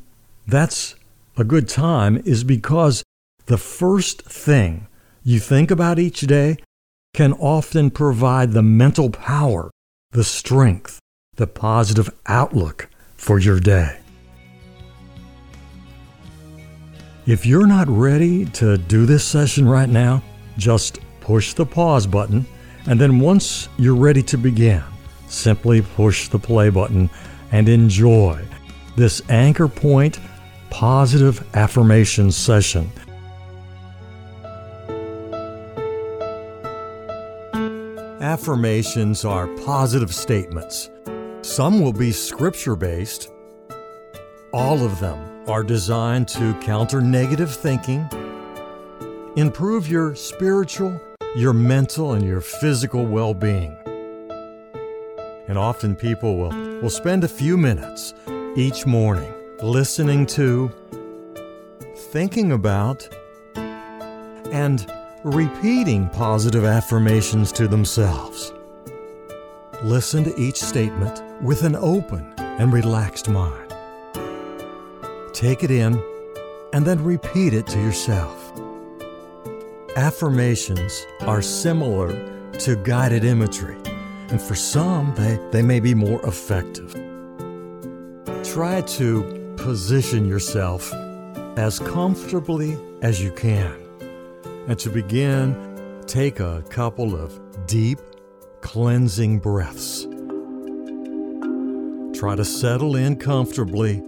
that's 0.47 0.95
a 1.37 1.45
good 1.45 1.69
time 1.69 2.23
is 2.25 2.43
because 2.43 3.03
the 3.45 3.59
first 3.59 4.23
thing 4.23 4.87
you 5.23 5.41
think 5.41 5.71
about 5.71 5.99
each 5.99 6.23
day 6.23 6.57
can 7.15 7.33
often 7.35 7.91
provide 7.91 8.53
the 8.53 8.63
mental 8.63 9.11
power, 9.11 9.71
the 10.13 10.25
strength, 10.25 10.99
the 11.37 11.47
positive 11.47 12.11
outlook 12.27 12.89
for 13.15 13.39
your 13.39 13.61
day. 13.61 13.99
If 17.27 17.45
you're 17.45 17.67
not 17.67 17.89
ready 17.89 18.47
to 18.47 18.79
do 18.79 19.05
this 19.05 19.25
session 19.25 19.69
right 19.69 19.89
now, 19.89 20.23
just 20.57 21.01
push 21.21 21.53
the 21.53 21.67
pause 21.67 22.07
button, 22.07 22.47
and 22.87 22.99
then 22.99 23.21
once 23.21 23.69
you're 23.77 23.95
ready 23.95 24.23
to 24.23 24.39
begin, 24.39 24.83
simply 25.29 25.83
push 25.83 26.29
the 26.29 26.39
play 26.39 26.71
button 26.71 27.11
and 27.53 27.69
enjoy 27.69 28.43
this 28.97 29.23
anchor 29.29 29.69
point 29.69 30.21
positive 30.71 31.47
affirmation 31.55 32.31
session. 32.31 32.91
Affirmations 38.29 39.25
are 39.25 39.47
positive 39.65 40.15
statements. 40.15 40.91
Some 41.41 41.81
will 41.81 41.95
be 41.95 42.13
scripture 42.13 42.77
based. 42.77 43.33
All 44.53 44.85
of 44.85 45.01
them 45.01 45.49
are 45.49 45.63
designed 45.63 46.29
to 46.29 46.53
counter 46.61 47.01
negative 47.01 47.51
thinking, 47.51 48.07
improve 49.37 49.89
your 49.89 50.15
spiritual, 50.15 51.01
your 51.37 51.55
mental, 51.55 52.13
and 52.13 52.23
your 52.23 52.43
physical 52.43 53.07
well 53.07 53.33
being. 53.33 53.75
And 55.49 55.57
often 55.57 55.97
people 55.97 56.37
will, 56.37 56.81
will 56.83 56.91
spend 56.91 57.25
a 57.25 57.29
few 57.29 57.57
minutes 57.57 58.13
each 58.57 58.85
morning 58.85 59.33
listening 59.63 60.27
to, 60.27 60.71
thinking 61.97 62.53
about, 62.53 63.09
and 64.53 64.87
repeating 65.31 66.09
positive 66.11 66.65
affirmations 66.65 67.53
to 67.53 67.69
themselves. 67.69 68.53
Listen 69.83 70.25
to 70.25 70.39
each 70.41 70.61
statement 70.61 71.23
with 71.43 71.63
an 71.63 71.77
open 71.77 72.35
and 72.39 72.73
relaxed 72.73 73.29
mind. 73.29 73.75
Take 75.33 75.63
it 75.63 75.71
in 75.71 76.03
and 76.73 76.85
then 76.85 77.03
repeat 77.03 77.55
it 77.55 77.67
to 77.69 77.79
yourself. 77.79 78.53
Affirmations 79.97 81.07
are 81.23 81.43
similar 81.43 82.09
to 82.53 82.77
guided 82.85 83.25
imagery, 83.25 83.79
and 84.31 84.41
for 84.41 84.55
some, 84.55 85.15
they, 85.15 85.39
they 85.51 85.63
may 85.63 85.81
be 85.81 85.95
more 85.95 86.25
effective. 86.27 86.93
Try 88.45 88.81
to 88.83 89.55
position 89.57 90.27
yourself 90.27 90.93
as 91.57 91.79
comfortably 91.79 92.79
as 93.03 93.23
you 93.23 93.33
can. 93.33 93.88
And 94.69 94.79
to 94.81 94.91
begin, 94.91 96.03
take 96.07 96.41
a 96.41 96.63
couple 96.69 97.17
of 97.17 97.67
deep, 97.67 97.99
cleansing 98.61 99.39
breaths. 99.39 100.07
Try 102.19 102.37
to 102.37 102.45
settle 102.45 102.95
in 102.95 103.17
comfortably 103.17 104.03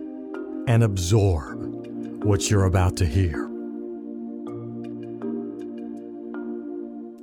and 0.66 0.82
absorb 0.82 2.24
what 2.24 2.50
you're 2.50 2.66
about 2.66 2.98
to 2.98 3.06
hear. 3.06 3.46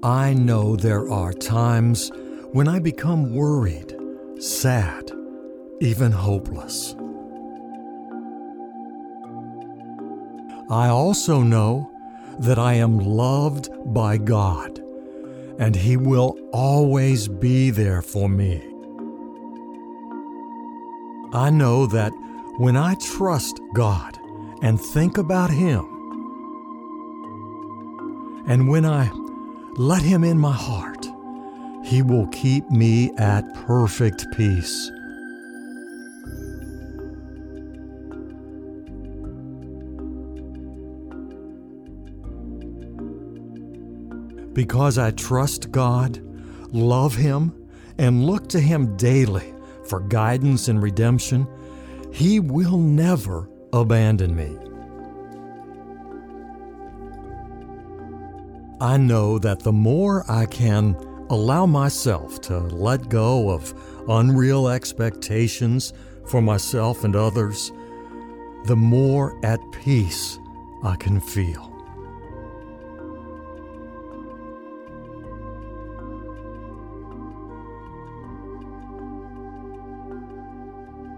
I 0.01 0.34
know 0.34 0.75
there 0.75 1.08
are 1.08 1.32
times 1.32 2.12
when 2.53 2.67
I 2.67 2.79
become 2.79 3.36
worried, 3.36 3.96
sad, 4.39 5.12
even 5.79 6.12
hopeless. 6.12 6.96
I 10.72 10.88
also 10.88 11.44
know 11.44 11.91
that 12.39 12.60
I 12.60 12.74
am 12.74 13.00
loved 13.00 13.70
by 13.94 14.17
God 14.17 14.82
and 15.60 15.75
He 15.75 15.98
will 15.98 16.38
always 16.53 17.27
be 17.27 17.72
there 17.72 18.01
for 18.01 18.29
me. 18.29 18.62
I 21.34 21.50
know 21.50 21.88
that 21.88 22.12
when 22.58 22.77
I 22.77 22.96
trust 22.96 23.60
God 23.74 24.17
and 24.62 24.79
think 24.79 25.17
about 25.17 25.50
Him, 25.50 25.86
and 28.48 28.70
when 28.70 28.86
I 28.86 29.12
let 29.75 30.01
Him 30.01 30.24
in 30.24 30.38
my 30.38 30.53
heart, 30.53 31.06
He 31.84 32.01
will 32.01 32.27
keep 32.27 32.70
me 32.70 33.12
at 33.17 33.53
perfect 33.53 34.25
peace. 34.36 34.91
Because 44.58 44.98
I 44.98 45.12
trust 45.12 45.72
God, 45.72 46.20
love 46.74 47.14
Him, 47.14 47.54
and 48.00 48.26
look 48.26 48.50
to 48.50 48.60
Him 48.60 48.98
daily 48.98 49.54
for 49.86 50.00
guidance 50.00 50.68
and 50.68 50.82
redemption, 50.82 51.48
He 52.12 52.40
will 52.40 52.80
never 52.80 53.48
abandon 53.72 54.36
me. 54.36 54.58
I 58.82 58.98
know 58.98 59.38
that 59.38 59.60
the 59.60 59.72
more 59.72 60.26
I 60.28 60.48
can 60.48 60.96
allow 61.30 61.68
myself 61.68 62.42
to 62.42 62.58
let 62.58 63.10
go 63.10 63.52
of 63.52 63.76
unreal 64.10 64.70
expectations 64.70 65.94
for 66.26 66.42
myself 66.42 67.04
and 67.04 67.16
others, 67.16 67.72
the 68.66 68.76
more 68.76 69.40
at 69.46 69.60
peace 69.72 70.40
I 70.84 70.96
can 70.96 71.20
feel. 71.20 71.77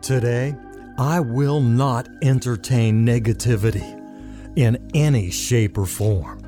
Today, 0.10 0.56
I 0.98 1.20
will 1.20 1.62
not 1.62 2.10
entertain 2.24 3.06
negativity 3.06 3.86
in 4.58 4.89
any 4.96 5.30
shape 5.30 5.78
or 5.78 5.86
form. 5.86 6.42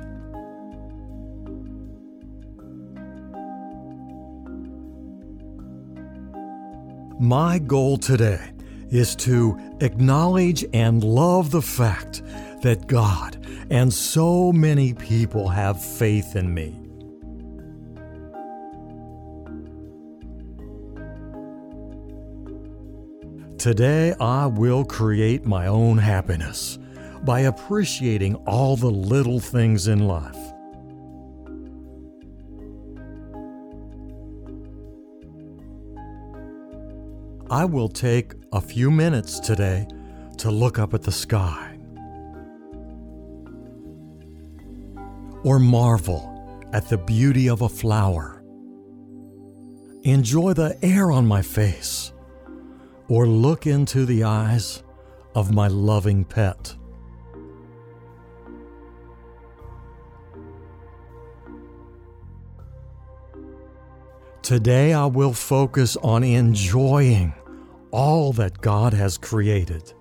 My 7.20 7.60
goal 7.60 7.98
today 7.98 8.50
is 8.90 9.14
to 9.26 9.56
acknowledge 9.80 10.64
and 10.74 11.04
love 11.04 11.52
the 11.52 11.62
fact 11.62 12.20
that 12.62 12.88
God 12.88 13.46
and 13.70 13.92
so 13.92 14.50
many 14.50 14.92
people 14.92 15.46
have 15.46 15.80
faith 15.80 16.34
in 16.34 16.52
me. 16.52 16.81
Today, 23.62 24.12
I 24.18 24.46
will 24.46 24.84
create 24.84 25.46
my 25.46 25.68
own 25.68 25.96
happiness 25.96 26.80
by 27.22 27.42
appreciating 27.42 28.34
all 28.44 28.76
the 28.76 28.90
little 28.90 29.38
things 29.38 29.86
in 29.86 30.08
life. 30.08 30.36
I 37.52 37.64
will 37.64 37.88
take 37.88 38.32
a 38.52 38.60
few 38.60 38.90
minutes 38.90 39.38
today 39.38 39.86
to 40.38 40.50
look 40.50 40.80
up 40.80 40.92
at 40.92 41.02
the 41.02 41.12
sky 41.12 41.78
or 45.44 45.60
marvel 45.60 46.68
at 46.72 46.88
the 46.88 46.98
beauty 46.98 47.48
of 47.48 47.62
a 47.62 47.68
flower. 47.68 48.42
Enjoy 50.02 50.52
the 50.52 50.76
air 50.84 51.12
on 51.12 51.28
my 51.28 51.42
face 51.42 52.12
or 53.12 53.26
look 53.26 53.66
into 53.66 54.06
the 54.06 54.24
eyes 54.24 54.82
of 55.34 55.52
my 55.52 55.68
loving 55.68 56.24
pet. 56.24 56.74
Today 64.40 64.94
I 64.94 65.04
will 65.04 65.34
focus 65.34 65.98
on 65.98 66.24
enjoying 66.24 67.34
all 67.90 68.32
that 68.32 68.62
God 68.62 68.94
has 68.94 69.18
created. 69.18 69.92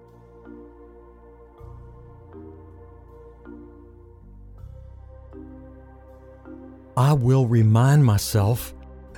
I 6.96 7.12
will 7.12 7.46
remind 7.46 8.06
myself 8.06 8.74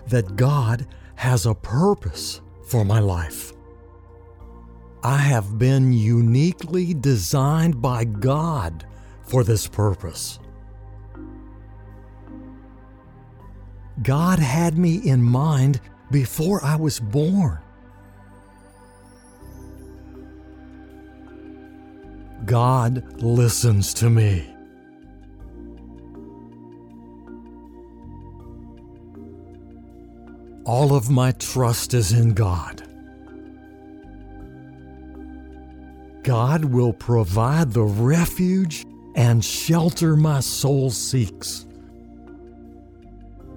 that 0.07 0.35
God 0.35 0.87
has 1.13 1.45
a 1.45 1.53
purpose 1.53 2.41
for 2.63 2.83
my 2.83 2.99
life. 2.99 3.53
I 5.03 5.17
have 5.17 5.59
been 5.59 5.91
uniquely 5.91 6.93
designed 6.93 7.81
by 7.81 8.05
God 8.05 8.85
for 9.23 9.43
this 9.43 9.67
purpose. 9.67 10.39
God 14.01 14.39
had 14.39 14.77
me 14.77 14.95
in 14.95 15.21
mind 15.21 15.81
before 16.09 16.63
I 16.63 16.77
was 16.77 17.01
born. 17.01 17.59
God 22.45 23.21
listens 23.21 23.93
to 23.95 24.09
me. 24.09 24.49
All 30.65 30.95
of 30.95 31.09
my 31.09 31.31
trust 31.31 31.93
is 31.93 32.13
in 32.13 32.33
God. 32.33 32.92
God 36.23 36.63
will 36.63 36.93
provide 36.93 37.73
the 37.73 37.83
refuge 37.83 38.85
and 39.15 39.43
shelter 39.43 40.15
my 40.15 40.39
soul 40.39 40.89
seeks. 40.89 41.65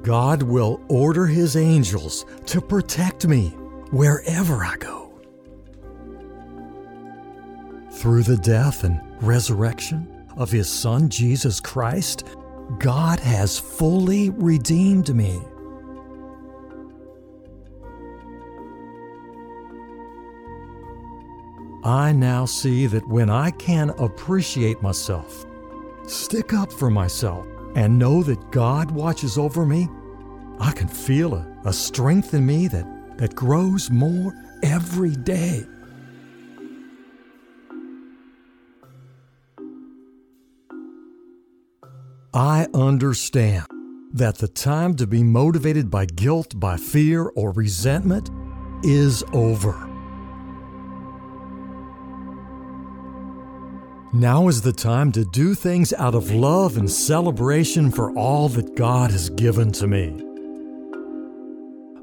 God 0.03 0.43
will 0.43 0.81
order 0.89 1.27
His 1.27 1.57
angels 1.57 2.27
to 2.47 2.61
protect 2.61 3.27
me 3.27 3.49
wherever 3.91 4.65
I 4.65 4.77
go. 4.79 5.19
Through 7.93 8.25
the 8.25 8.37
death 8.37 8.85
and 8.85 9.01
resurrection 9.23 10.27
of 10.37 10.51
His 10.51 10.71
Son 10.71 11.09
Jesus 11.09 11.61
Christ, 11.61 12.25
God 12.79 13.21
has 13.21 13.59
fully 13.59 14.31
redeemed 14.31 15.15
me. 15.15 15.41
I 21.87 22.11
now 22.11 22.47
see 22.47 22.87
that 22.87 23.07
when 23.07 23.31
I 23.31 23.53
can 23.53 23.91
appreciate 23.91 24.83
myself, 24.83 25.47
stick 26.09 26.53
up 26.53 26.73
for 26.73 26.91
myself, 26.91 27.47
and 27.77 27.97
know 27.97 28.25
that 28.25 28.51
God 28.51 28.91
watches 28.91 29.39
over 29.39 29.65
me, 29.65 29.89
I 30.59 30.73
can 30.73 30.89
feel 30.89 31.37
a, 31.37 31.47
a 31.65 31.73
strength 31.73 32.35
in 32.35 32.45
me 32.45 32.67
that, 32.67 33.19
that 33.19 33.37
grows 33.37 33.89
more 33.89 34.35
every 34.65 35.15
day. 35.15 35.65
I 42.35 42.67
understand 42.75 43.67
that 44.13 44.39
the 44.39 44.49
time 44.49 44.97
to 44.97 45.07
be 45.07 45.23
motivated 45.23 45.89
by 45.89 46.07
guilt, 46.07 46.59
by 46.59 46.79
fear, 46.79 47.31
or 47.37 47.53
resentment 47.53 48.29
is 48.83 49.23
over. 49.33 49.86
Now 54.13 54.47
is 54.47 54.63
the 54.63 54.73
time 54.73 55.11
to 55.13 55.25
do 55.25 55.55
things 55.55 55.93
out 55.93 56.15
of 56.15 56.31
love 56.31 56.77
and 56.77 56.91
celebration 56.91 57.91
for 57.91 58.17
all 58.17 58.49
that 58.51 58.77
God 58.77 59.11
has 59.11 59.31
given 59.31 59.73
to 59.73 59.87
me. 59.89 60.23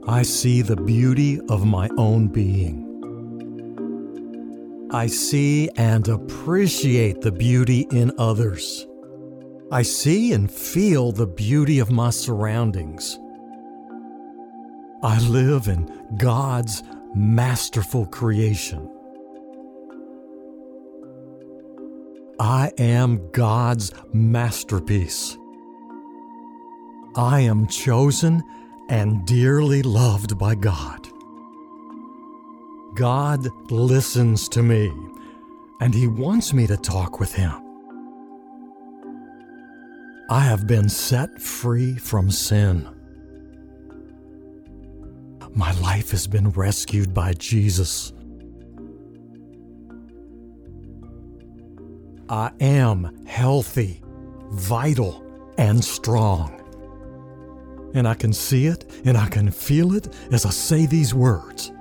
I 0.06 0.24
see 0.24 0.62
the 0.62 0.76
beauty 0.76 1.40
of 1.48 1.66
my 1.66 1.90
own 1.98 2.28
being. 2.28 2.90
I 4.92 5.08
see 5.08 5.70
and 5.78 6.08
appreciate 6.08 7.22
the 7.22 7.32
beauty 7.32 7.88
in 7.90 8.12
others. 8.18 8.86
I 9.72 9.82
see 9.82 10.34
and 10.34 10.52
feel 10.52 11.14
the 11.14 11.26
beauty 11.26 11.80
of 11.80 11.90
my 11.90 12.10
surroundings. 12.10 13.18
I 15.02 15.20
live 15.30 15.68
in 15.70 15.90
God's 16.18 16.84
masterful 17.16 18.06
creation. 18.08 18.93
I 22.40 22.72
am 22.78 23.30
God's 23.32 23.92
masterpiece. 24.12 25.38
I 27.16 27.42
am 27.42 27.68
chosen 27.68 28.44
and 28.90 29.26
dearly 29.26 29.84
loved 29.84 30.38
by 30.38 30.56
God. 30.56 31.08
God 32.96 33.48
listens 33.72 34.50
to 34.50 34.64
me, 34.64 34.92
and 35.80 35.94
He 35.94 36.08
wants 36.08 36.54
me 36.54 36.68
to 36.68 36.78
talk 36.78 37.20
with 37.20 37.34
Him. 37.34 37.54
I 40.30 40.40
have 40.40 40.66
been 40.66 40.90
set 40.90 41.42
free 41.42 41.96
from 41.96 42.32
sin. 42.32 42.90
My 45.54 45.72
life 45.82 46.12
has 46.12 46.26
been 46.26 46.50
rescued 46.50 47.14
by 47.14 47.34
Jesus. 47.34 48.12
I 52.34 52.50
am 52.62 53.28
healthy, 53.28 54.02
vital, 54.50 55.24
and 55.60 55.86
strong. 55.86 56.60
And 57.94 58.08
I 58.08 58.16
can 58.16 58.34
see 58.34 58.66
it 58.66 58.90
and 59.06 59.16
I 59.16 59.28
can 59.30 59.52
feel 59.52 59.94
it 59.94 60.12
as 60.32 60.44
I 60.44 60.50
say 60.50 60.88
these 60.88 61.14
words. 61.14 61.72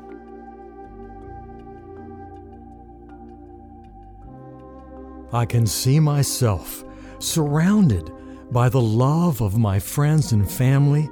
I 5.32 5.46
can 5.46 5.66
see 5.66 5.98
myself 5.98 6.84
surrounded 7.18 8.12
by 8.50 8.68
the 8.68 8.78
love 8.78 9.40
of 9.40 9.56
my 9.56 9.78
friends 9.78 10.32
and 10.32 10.46
family, 10.50 11.08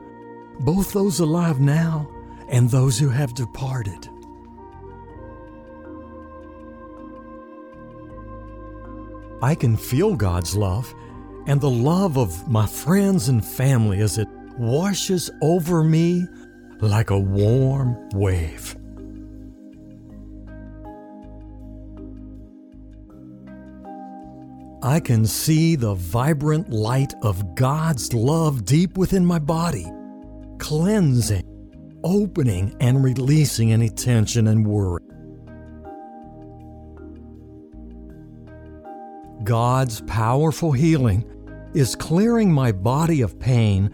both 0.59 0.93
those 0.93 1.19
alive 1.19 1.61
now 1.61 2.07
and 2.51 2.69
those 2.69 2.99
who 2.99 3.09
have 3.09 3.33
departed. 3.33 4.10
I 9.43 9.55
can 9.55 9.77
feel 9.77 10.17
God's 10.17 10.55
love 10.55 10.93
and 11.47 11.61
the 11.61 11.71
love 11.71 12.19
of 12.19 12.47
my 12.49 12.67
friends 12.67 13.29
and 13.29 13.45
family 13.45 14.01
as 14.01 14.19
it 14.19 14.29
washes 14.59 15.31
over 15.41 15.83
me 15.83 16.27
like 16.81 17.11
a 17.11 17.19
warm 17.19 17.97
wave. 18.11 18.77
I 24.83 25.01
can 25.01 25.27
see 25.27 25.77
the 25.77 25.95
vibrant 25.95 26.71
light 26.71 27.13
of 27.23 27.55
God's 27.55 28.15
love 28.15 28.65
deep 28.65 28.97
within 28.97 29.25
my 29.27 29.39
body, 29.39 29.87
cleansing, 30.59 31.45
opening, 32.03 32.75
and 32.81 33.05
releasing 33.05 33.73
any 33.73 33.91
tension 33.91 34.49
and 34.49 34.67
worry. 34.67 35.10
God's 39.45 40.03
powerful 40.03 40.73
healing 40.73 41.25
is 41.73 41.95
clearing 41.95 42.53
my 42.53 42.73
body 42.73 43.23
of 43.23 43.39
pain 43.39 43.91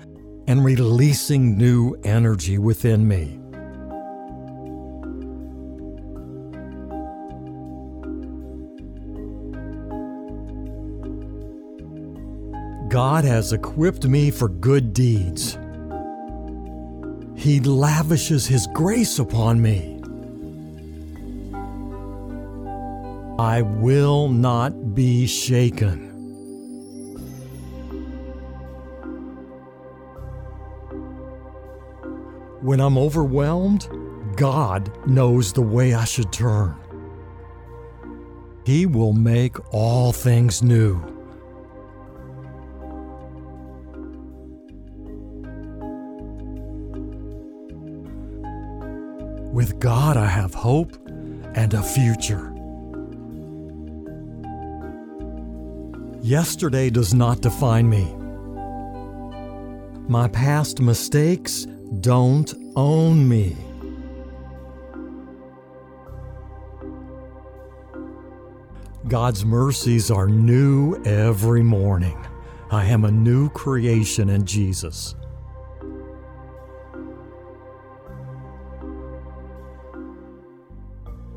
and 0.49 0.65
releasing 0.65 1.57
new 1.57 1.95
energy 2.05 2.59
within 2.59 3.07
me. 3.07 3.41
God 12.89 13.25
has 13.25 13.53
equipped 13.53 14.07
me 14.07 14.31
for 14.31 14.49
good 14.49 14.93
deeds. 14.93 15.59
He 17.37 17.61
lavishes 17.61 18.47
His 18.47 18.67
grace 18.73 19.19
upon 19.19 19.61
me. 19.61 19.96
I 23.39 23.61
will 23.61 24.29
not 24.29 24.95
be 24.95 25.27
shaken. 25.27 26.07
When 32.63 32.81
I'm 32.81 32.97
overwhelmed, 32.97 33.89
God 34.37 34.91
knows 35.07 35.53
the 35.53 35.61
way 35.61 35.93
I 35.93 36.07
should 36.07 36.33
turn. 36.33 36.75
He 38.65 38.87
will 38.87 39.13
make 39.13 39.57
all 39.73 40.13
things 40.13 40.63
new. 40.63 40.97
With 49.53 49.79
God, 49.79 50.17
I 50.17 50.27
have 50.27 50.55
hope 50.55 50.97
and 51.55 51.75
a 51.75 51.83
future. 51.83 52.56
Yesterday 56.27 56.91
does 56.91 57.15
not 57.15 57.41
define 57.41 57.89
me. 57.89 58.13
My 60.09 60.27
past 60.27 60.81
mistakes 60.81 61.69
don't 62.01 62.53
own 62.75 63.29
me. 63.29 63.57
God's 69.07 69.45
mercies 69.45 70.11
are 70.11 70.27
new 70.27 71.01
every 71.05 71.63
morning. 71.63 72.19
I 72.73 72.87
am 72.87 73.05
a 73.05 73.11
new 73.13 73.49
creation 73.51 74.29
in 74.29 74.45
Jesus. 74.45 75.15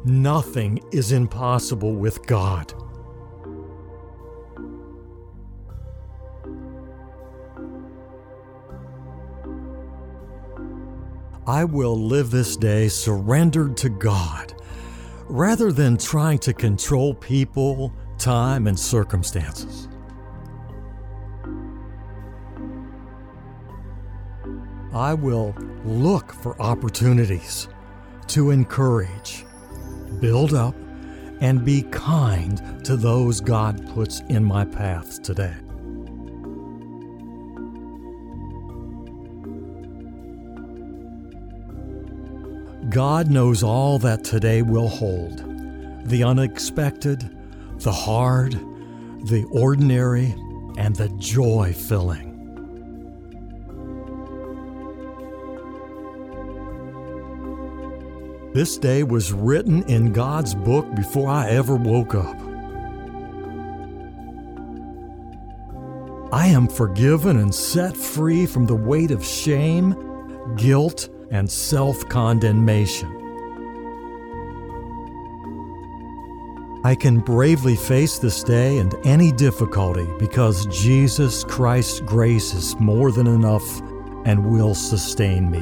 Nothing 0.04 0.80
is 0.92 1.12
impossible 1.12 1.94
with 1.94 2.26
God. 2.26 2.74
I 11.50 11.64
will 11.64 11.98
live 12.00 12.30
this 12.30 12.56
day 12.56 12.90
surrendered 12.90 13.76
to 13.78 13.90
God 13.90 14.54
rather 15.28 15.72
than 15.72 15.98
trying 15.98 16.38
to 16.40 16.54
control 16.54 17.16
people, 17.16 17.92
time, 18.20 18.68
and 18.68 18.80
circumstances. 18.80 19.88
I 24.94 25.16
will 25.16 25.56
look 25.84 26.32
for 26.32 26.62
opportunities 26.62 27.68
to 28.28 28.52
encourage, 28.52 29.44
build 30.20 30.54
up, 30.54 30.76
and 31.42 31.66
be 31.66 31.82
kind 31.82 32.86
to 32.86 32.96
those 32.96 33.42
God 33.42 33.92
puts 33.96 34.20
in 34.30 34.46
my 34.46 34.66
path 34.66 35.24
today. 35.24 35.56
God 42.90 43.30
knows 43.30 43.62
all 43.62 44.00
that 44.00 44.24
today 44.24 44.64
will 44.64 44.88
hold 44.88 45.44
the 46.10 46.24
unexpected, 46.24 47.30
the 47.80 47.92
hard, 47.92 48.54
the 49.28 49.46
ordinary, 49.52 50.34
and 50.78 50.96
the 50.96 51.10
joy 51.20 51.72
filling. 51.72 52.28
This 58.54 58.80
day 58.80 59.04
was 59.04 59.32
written 59.32 59.84
in 59.84 60.12
God's 60.12 60.56
book 60.56 60.96
before 60.96 61.30
I 61.30 61.50
ever 61.50 61.76
woke 61.76 62.16
up. 62.16 62.38
I 66.34 66.48
am 66.48 66.68
forgiven 66.68 67.38
and 67.38 67.54
set 67.54 67.96
free 67.96 68.48
from 68.48 68.66
the 68.66 68.76
weight 68.76 69.12
of 69.12 69.24
shame, 69.24 70.56
guilt, 70.56 71.10
and 71.32 71.50
self 71.50 72.08
condemnation. 72.10 73.16
I 76.84 76.96
can 76.96 77.20
bravely 77.20 77.76
face 77.76 78.20
this 78.20 78.42
day 78.42 78.78
and 78.78 78.96
any 79.04 79.34
difficulty 79.34 80.08
because 80.18 80.66
Jesus 80.68 81.44
Christ's 81.44 82.00
grace 82.00 82.54
is 82.54 82.80
more 82.80 83.12
than 83.12 83.28
enough 83.28 83.82
and 84.26 84.50
will 84.50 84.74
sustain 84.74 85.52
me. 85.52 85.62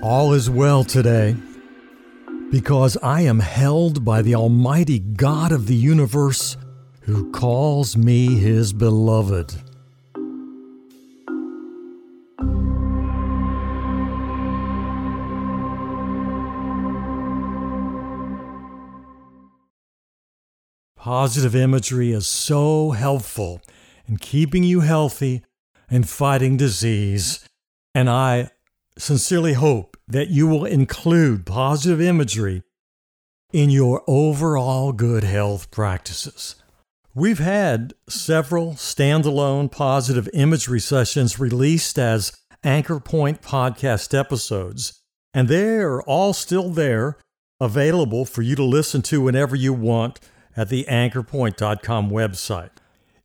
All 0.00 0.32
is 0.32 0.48
well 0.48 0.84
today 0.84 1.36
because 2.50 2.96
I 3.02 3.22
am 3.22 3.40
held 3.40 4.04
by 4.04 4.22
the 4.22 4.36
Almighty 4.36 4.98
God 4.98 5.50
of 5.50 5.66
the 5.66 5.74
universe 5.74 6.56
who 7.02 7.32
calls 7.32 7.96
me 7.96 8.38
his 8.38 8.72
beloved. 8.72 9.54
Positive 21.10 21.56
imagery 21.56 22.12
is 22.12 22.28
so 22.28 22.92
helpful 22.92 23.60
in 24.06 24.16
keeping 24.16 24.62
you 24.62 24.78
healthy 24.78 25.42
and 25.88 26.08
fighting 26.08 26.56
disease. 26.56 27.44
And 27.92 28.08
I 28.08 28.50
sincerely 28.96 29.54
hope 29.54 29.96
that 30.06 30.28
you 30.28 30.46
will 30.46 30.64
include 30.64 31.46
positive 31.46 32.00
imagery 32.00 32.62
in 33.52 33.70
your 33.70 34.04
overall 34.06 34.92
good 34.92 35.24
health 35.24 35.72
practices. 35.72 36.54
We've 37.12 37.40
had 37.40 37.92
several 38.08 38.74
standalone 38.74 39.68
positive 39.68 40.28
imagery 40.32 40.78
sessions 40.78 41.40
released 41.40 41.98
as 41.98 42.30
Anchor 42.62 43.00
Point 43.00 43.42
podcast 43.42 44.16
episodes, 44.16 45.02
and 45.34 45.48
they're 45.48 46.02
all 46.02 46.32
still 46.32 46.70
there, 46.70 47.18
available 47.58 48.24
for 48.24 48.42
you 48.42 48.54
to 48.54 48.62
listen 48.62 49.02
to 49.02 49.20
whenever 49.20 49.56
you 49.56 49.72
want 49.72 50.20
at 50.56 50.68
the 50.68 50.84
anchorpoint.com 50.88 52.10
website. 52.10 52.70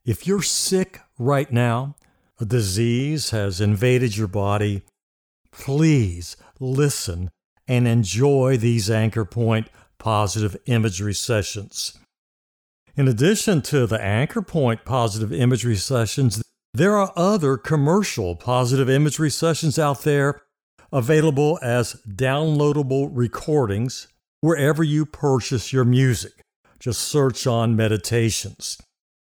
If 0.06 0.28
you're 0.28 0.42
sick 0.42 1.02
right 1.18 1.52
now, 1.52 1.96
a 2.40 2.46
disease 2.46 3.30
has 3.30 3.62
invaded 3.62 4.18
your 4.18 4.28
body, 4.28 4.84
please 5.52 6.38
listen 6.60 7.32
and 7.68 7.88
enjoy 7.88 8.58
these 8.58 8.90
Anchor 8.92 9.26
Point 9.26 9.70
positive 9.98 10.56
imagery 10.66 11.14
sessions. 11.14 11.98
In 12.96 13.08
addition 13.08 13.62
to 13.64 13.88
the 13.88 14.02
Anchor 14.02 14.42
Point 14.42 14.86
positive 14.86 15.34
imagery 15.34 15.76
sessions, 15.76 16.42
there 16.74 16.96
are 16.98 17.12
other 17.16 17.58
commercial 17.58 18.36
positive 18.36 18.90
imagery 18.90 19.30
sessions 19.30 19.80
out 19.80 20.04
there 20.04 20.42
available 20.92 21.58
as 21.62 21.96
downloadable 22.08 23.10
recordings 23.12 24.08
wherever 24.42 24.84
you 24.84 25.06
purchase 25.06 25.74
your 25.74 25.86
music. 25.86 26.45
Just 26.86 27.02
search 27.02 27.48
on 27.48 27.76
meditations. 27.76 28.80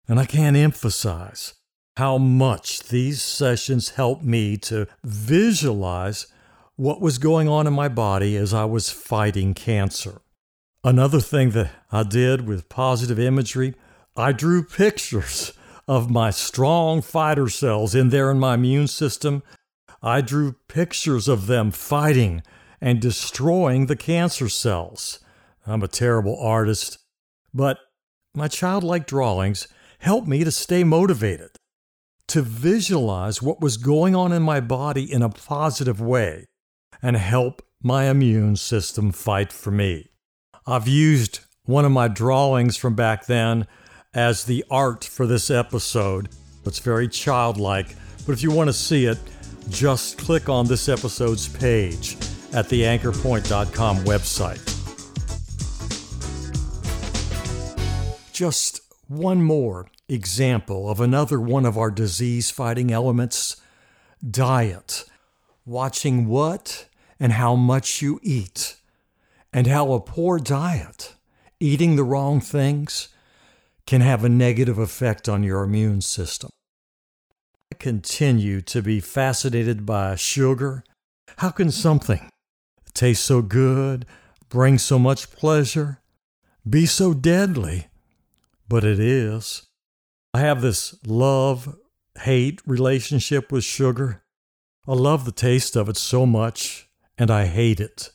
And 0.06 0.20
I 0.20 0.24
can't 0.24 0.56
emphasize 0.56 1.54
how 1.96 2.16
much 2.16 2.84
these 2.84 3.20
sessions 3.20 3.88
helped 3.88 4.22
me 4.22 4.56
to 4.58 4.86
visualize 5.02 6.28
what 6.76 7.00
was 7.00 7.18
going 7.18 7.48
on 7.48 7.66
in 7.66 7.72
my 7.72 7.88
body 7.88 8.36
as 8.36 8.54
I 8.54 8.66
was 8.66 8.90
fighting 8.92 9.52
cancer. 9.54 10.20
Another 10.84 11.18
thing 11.18 11.50
that 11.50 11.72
I 11.90 12.04
did 12.04 12.46
with 12.46 12.68
positive 12.68 13.18
imagery, 13.18 13.74
I 14.16 14.30
drew 14.30 14.62
pictures 14.62 15.52
of 15.88 16.08
my 16.08 16.30
strong 16.30 17.02
fighter 17.02 17.48
cells 17.48 17.96
in 17.96 18.10
there 18.10 18.30
in 18.30 18.38
my 18.38 18.54
immune 18.54 18.86
system. 18.86 19.42
I 20.00 20.20
drew 20.20 20.54
pictures 20.68 21.26
of 21.26 21.48
them 21.48 21.72
fighting 21.72 22.44
and 22.80 23.00
destroying 23.00 23.86
the 23.86 23.96
cancer 23.96 24.48
cells. 24.48 25.18
I'm 25.66 25.82
a 25.82 25.88
terrible 25.88 26.38
artist, 26.40 26.98
but 27.52 27.78
my 28.34 28.48
childlike 28.48 29.06
drawings 29.06 29.68
helped 30.00 30.28
me 30.28 30.44
to 30.44 30.50
stay 30.50 30.84
motivated, 30.84 31.50
to 32.28 32.42
visualize 32.42 33.42
what 33.42 33.60
was 33.60 33.76
going 33.76 34.14
on 34.14 34.32
in 34.32 34.42
my 34.42 34.60
body 34.60 35.10
in 35.10 35.22
a 35.22 35.28
positive 35.28 36.00
way, 36.00 36.46
and 37.02 37.16
help 37.16 37.62
my 37.82 38.04
immune 38.04 38.56
system 38.56 39.10
fight 39.10 39.52
for 39.52 39.70
me. 39.70 40.10
I've 40.66 40.88
used 40.88 41.40
one 41.64 41.84
of 41.84 41.92
my 41.92 42.08
drawings 42.08 42.76
from 42.76 42.94
back 42.94 43.26
then 43.26 43.66
as 44.14 44.44
the 44.44 44.64
art 44.70 45.04
for 45.04 45.26
this 45.26 45.50
episode. 45.50 46.28
It's 46.64 46.78
very 46.78 47.08
childlike, 47.08 47.94
but 48.26 48.32
if 48.32 48.42
you 48.42 48.50
want 48.50 48.68
to 48.68 48.74
see 48.74 49.06
it, 49.06 49.18
just 49.68 50.18
click 50.18 50.48
on 50.48 50.66
this 50.66 50.88
episode's 50.88 51.48
page 51.48 52.16
at 52.52 52.68
the 52.68 52.82
anchorpoint.com 52.82 53.98
website. 53.98 54.79
Just 58.40 58.80
one 59.06 59.42
more 59.42 59.88
example 60.08 60.88
of 60.88 60.98
another 60.98 61.38
one 61.38 61.66
of 61.66 61.76
our 61.76 61.90
disease 61.90 62.50
fighting 62.50 62.90
elements 62.90 63.60
diet. 64.26 65.04
Watching 65.66 66.26
what 66.26 66.86
and 67.18 67.32
how 67.32 67.54
much 67.54 68.00
you 68.00 68.18
eat, 68.22 68.76
and 69.52 69.66
how 69.66 69.92
a 69.92 70.00
poor 70.00 70.38
diet, 70.38 71.16
eating 71.60 71.96
the 71.96 72.02
wrong 72.02 72.40
things, 72.40 73.10
can 73.86 74.00
have 74.00 74.24
a 74.24 74.30
negative 74.30 74.78
effect 74.78 75.28
on 75.28 75.42
your 75.42 75.62
immune 75.62 76.00
system. 76.00 76.48
I 77.70 77.76
continue 77.78 78.62
to 78.62 78.80
be 78.80 79.00
fascinated 79.00 79.84
by 79.84 80.14
sugar. 80.16 80.82
How 81.36 81.50
can 81.50 81.70
something 81.70 82.30
taste 82.94 83.22
so 83.22 83.42
good, 83.42 84.06
bring 84.48 84.78
so 84.78 84.98
much 84.98 85.30
pleasure, 85.30 86.00
be 86.66 86.86
so 86.86 87.12
deadly? 87.12 87.88
But 88.70 88.84
it 88.84 89.00
is. 89.00 89.66
I 90.32 90.38
have 90.38 90.62
this 90.62 90.94
love 91.04 91.76
hate 92.20 92.60
relationship 92.64 93.50
with 93.50 93.64
sugar. 93.64 94.22
I 94.86 94.92
love 94.92 95.24
the 95.24 95.32
taste 95.32 95.74
of 95.74 95.88
it 95.88 95.96
so 95.96 96.24
much, 96.24 96.88
and 97.18 97.32
I 97.32 97.46
hate 97.46 97.80
it. 97.80 98.10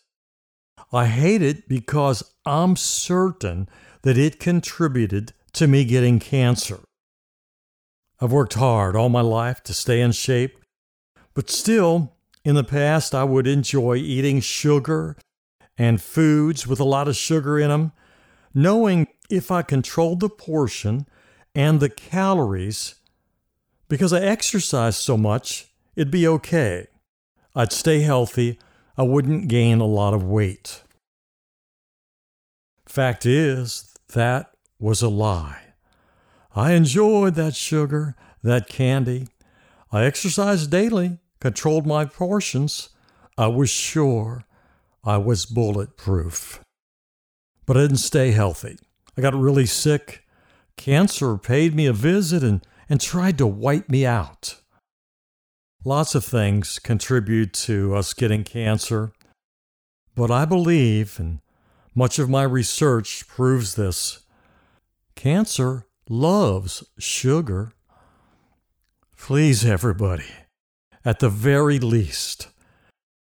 I 0.93 1.07
hate 1.07 1.41
it 1.41 1.67
because 1.67 2.23
I'm 2.45 2.77
certain 2.77 3.67
that 4.03 4.17
it 4.17 4.39
contributed 4.39 5.33
to 5.53 5.67
me 5.67 5.83
getting 5.83 6.19
cancer. 6.19 6.79
I've 8.21 8.31
worked 8.31 8.53
hard 8.53 8.95
all 8.95 9.09
my 9.09 9.19
life 9.19 9.61
to 9.63 9.73
stay 9.73 9.99
in 9.99 10.13
shape, 10.13 10.57
but 11.33 11.49
still, 11.49 12.13
in 12.45 12.55
the 12.55 12.63
past, 12.63 13.13
I 13.13 13.25
would 13.25 13.45
enjoy 13.45 13.95
eating 13.97 14.39
sugar 14.39 15.17
and 15.77 16.01
foods 16.01 16.65
with 16.65 16.79
a 16.79 16.85
lot 16.85 17.09
of 17.09 17.17
sugar 17.17 17.59
in 17.59 17.67
them, 17.67 17.91
knowing 18.53 19.07
if 19.29 19.51
I 19.51 19.61
controlled 19.61 20.19
the 20.19 20.29
portion 20.29 21.07
and 21.53 21.79
the 21.79 21.89
calories, 21.89 22.95
because 23.87 24.13
I 24.13 24.21
exercised 24.21 24.99
so 24.99 25.17
much, 25.17 25.71
it'd 25.95 26.11
be 26.11 26.27
okay. 26.27 26.87
I'd 27.55 27.71
stay 27.71 28.01
healthy, 28.01 28.59
I 28.97 29.03
wouldn't 29.03 29.47
gain 29.47 29.79
a 29.79 29.85
lot 29.85 30.13
of 30.13 30.23
weight. 30.23 30.83
Fact 32.85 33.25
is, 33.25 33.93
that 34.13 34.51
was 34.79 35.01
a 35.01 35.09
lie. 35.09 35.61
I 36.55 36.71
enjoyed 36.71 37.35
that 37.35 37.55
sugar, 37.55 38.15
that 38.43 38.69
candy. 38.69 39.27
I 39.91 40.05
exercised 40.05 40.71
daily, 40.71 41.19
controlled 41.39 41.85
my 41.85 42.05
portions. 42.05 42.89
I 43.37 43.47
was 43.47 43.69
sure 43.69 44.45
I 45.03 45.17
was 45.17 45.45
bulletproof. 45.45 46.61
But 47.65 47.77
I 47.77 47.81
didn't 47.81 47.97
stay 47.97 48.31
healthy. 48.31 48.77
I 49.17 49.21
got 49.21 49.33
really 49.33 49.65
sick. 49.65 50.23
Cancer 50.77 51.37
paid 51.37 51.73
me 51.73 51.85
a 51.85 51.93
visit 51.93 52.43
and, 52.43 52.65
and 52.89 52.99
tried 52.99 53.37
to 53.37 53.47
wipe 53.47 53.89
me 53.89 54.05
out. 54.05 54.61
Lots 55.83 56.15
of 56.15 56.25
things 56.25 56.79
contribute 56.79 57.53
to 57.53 57.95
us 57.95 58.13
getting 58.13 58.43
cancer, 58.43 59.13
but 60.15 60.31
I 60.31 60.45
believe, 60.45 61.19
and 61.19 61.39
much 61.93 62.17
of 62.17 62.29
my 62.29 62.43
research 62.43 63.27
proves 63.27 63.75
this, 63.75 64.25
Cancer 65.15 65.85
loves 66.09 66.83
sugar. 66.97 67.73
Please, 69.17 69.65
everybody, 69.65 70.25
at 71.03 71.19
the 71.19 71.29
very 71.29 71.79
least, 71.79 72.49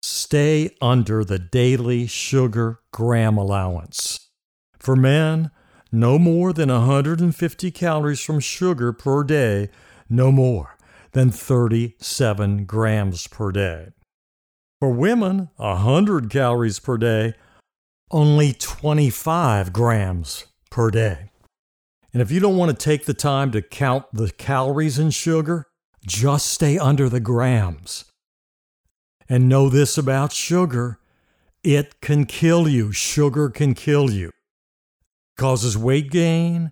stay 0.01 0.75
under 0.81 1.23
the 1.23 1.39
daily 1.39 2.07
sugar 2.07 2.79
gram 2.91 3.37
allowance. 3.37 4.29
For 4.79 4.95
men, 4.95 5.51
no 5.93 6.17
more 6.17 6.51
than 6.51 6.69
150 6.69 7.71
calories 7.71 8.19
from 8.19 8.39
sugar 8.39 8.91
per 8.91 9.23
day, 9.23 9.69
no 10.09 10.31
more 10.31 10.75
than 11.11 11.29
37 11.29 12.65
grams 12.65 13.27
per 13.27 13.51
day. 13.51 13.89
For 14.79 14.89
women, 14.89 15.51
100 15.57 16.31
calories 16.31 16.79
per 16.79 16.97
day, 16.97 17.35
only 18.09 18.53
25 18.53 19.71
grams 19.71 20.45
per 20.71 20.89
day. 20.89 21.29
And 22.11 22.21
if 22.21 22.31
you 22.31 22.39
don't 22.39 22.57
want 22.57 22.71
to 22.71 22.83
take 22.83 23.05
the 23.05 23.13
time 23.13 23.51
to 23.51 23.61
count 23.61 24.05
the 24.11 24.31
calories 24.31 24.97
in 24.97 25.11
sugar, 25.11 25.67
just 26.05 26.47
stay 26.47 26.77
under 26.77 27.07
the 27.07 27.19
grams. 27.19 28.05
And 29.29 29.47
know 29.47 29.69
this 29.69 29.97
about 29.97 30.33
sugar 30.33 30.99
it 31.63 32.01
can 32.01 32.25
kill 32.25 32.67
you. 32.67 32.91
Sugar 32.91 33.49
can 33.49 33.73
kill 33.73 34.11
you. 34.11 34.31
Causes 35.37 35.77
weight 35.77 36.11
gain, 36.11 36.71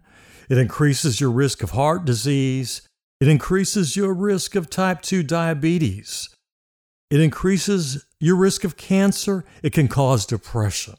it 0.50 0.58
increases 0.58 1.20
your 1.20 1.32
risk 1.32 1.64
of 1.64 1.72
heart 1.72 2.06
disease, 2.06 2.82
it 3.20 3.28
increases 3.28 3.96
your 3.96 4.14
risk 4.14 4.56
of 4.56 4.70
type 4.70 5.02
2 5.02 5.24
diabetes, 5.24 6.30
it 7.10 7.20
increases 7.20 8.06
your 8.20 8.36
risk 8.36 8.64
of 8.64 8.78
cancer, 8.78 9.44
it 9.64 9.74
can 9.74 9.88
cause 9.88 10.26
depression. 10.26 10.96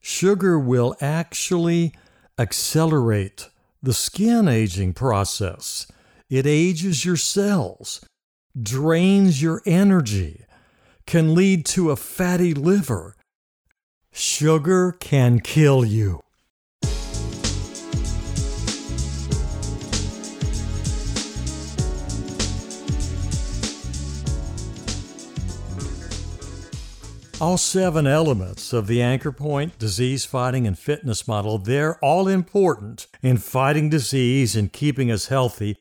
Sugar 0.00 0.58
will 0.58 0.96
actually 1.00 1.92
accelerate 2.38 3.50
the 3.82 3.92
skin 3.92 4.48
aging 4.48 4.94
process. 4.94 5.86
It 6.28 6.46
ages 6.46 7.04
your 7.04 7.16
cells, 7.16 8.04
drains 8.60 9.42
your 9.42 9.62
energy, 9.66 10.44
can 11.06 11.34
lead 11.34 11.66
to 11.66 11.90
a 11.90 11.96
fatty 11.96 12.54
liver. 12.54 13.16
Sugar 14.12 14.92
can 14.92 15.40
kill 15.40 15.84
you. 15.84 16.22
All 27.40 27.56
seven 27.56 28.06
elements 28.06 28.74
of 28.74 28.86
the 28.86 29.00
anchor 29.00 29.32
point, 29.32 29.78
disease 29.78 30.26
fighting, 30.26 30.66
and 30.66 30.78
fitness 30.78 31.26
model, 31.26 31.56
they're 31.56 31.98
all 32.04 32.28
important 32.28 33.06
in 33.22 33.38
fighting 33.38 33.88
disease 33.88 34.54
and 34.54 34.70
keeping 34.70 35.10
us 35.10 35.28
healthy. 35.28 35.78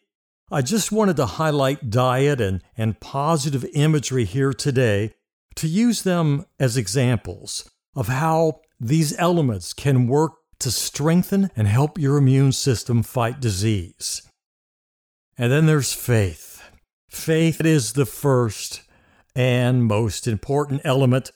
I 0.50 0.62
just 0.62 0.89
wanted 0.89 1.17
to 1.17 1.26
highlight 1.26 1.89
diet 1.89 2.39
and, 2.39 2.63
and 2.78 3.02
positive 3.02 3.65
imagery 3.74 4.24
here 4.24 4.54
today 4.54 5.15
to 5.56 5.67
use 5.67 6.04
them 6.04 6.45
as 6.62 6.78
examples 6.78 7.69
of 7.93 8.08
how 8.08 8.62
these 8.80 9.13
elements 9.19 9.74
can 9.74 10.08
work 10.08 10.36
to 10.60 10.72
strengthen 10.72 11.52
and 11.58 11.67
help 11.67 12.00
your 12.00 12.15
immune 12.15 12.54
system 12.54 13.04
fight 13.04 13.41
disease. 13.41 14.22
And 15.38 15.52
then 15.52 15.65
there's 15.65 15.91
faith. 15.91 16.63
Faith 17.10 17.60
is 17.65 17.93
the 17.93 18.06
first 18.06 18.84
and 19.36 19.84
most 19.84 20.26
important 20.26 20.82
element 20.86 21.32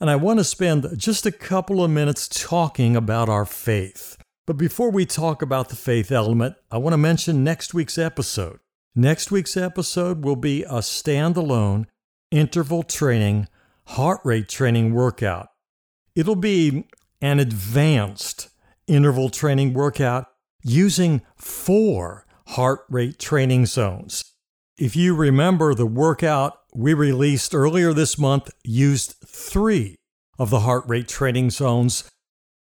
and 0.00 0.08
I 0.08 0.16
want 0.16 0.38
to 0.38 0.44
spend 0.44 0.86
just 0.96 1.26
a 1.26 1.32
couple 1.32 1.82
of 1.82 1.90
minutes 1.90 2.28
talking 2.28 2.94
about 2.94 3.28
our 3.28 3.44
faith. 3.44 4.16
But 4.46 4.56
before 4.56 4.90
we 4.90 5.04
talk 5.04 5.42
about 5.42 5.68
the 5.68 5.76
faith 5.76 6.12
element, 6.12 6.54
I 6.70 6.78
want 6.78 6.94
to 6.94 6.98
mention 6.98 7.44
next 7.44 7.74
week's 7.74 7.98
episode. 7.98 8.60
Next 8.94 9.30
week's 9.30 9.56
episode 9.56 10.24
will 10.24 10.36
be 10.36 10.62
a 10.64 10.78
standalone 10.78 11.86
interval 12.30 12.82
training, 12.82 13.48
heart 13.86 14.20
rate 14.24 14.48
training 14.48 14.94
workout. 14.94 15.48
It'll 16.14 16.36
be 16.36 16.88
an 17.20 17.40
advanced 17.40 18.48
interval 18.86 19.30
training 19.30 19.74
workout 19.74 20.26
using 20.62 21.22
four 21.36 22.24
heart 22.48 22.80
rate 22.88 23.18
training 23.18 23.66
zones. 23.66 24.24
If 24.78 24.94
you 24.96 25.14
remember, 25.14 25.74
the 25.74 25.86
workout 25.86 26.57
we 26.74 26.94
released 26.94 27.54
earlier 27.54 27.92
this 27.92 28.18
month 28.18 28.50
used 28.64 29.14
three 29.26 29.96
of 30.38 30.50
the 30.50 30.60
heart 30.60 30.84
rate 30.86 31.08
training 31.08 31.50
zones. 31.50 32.08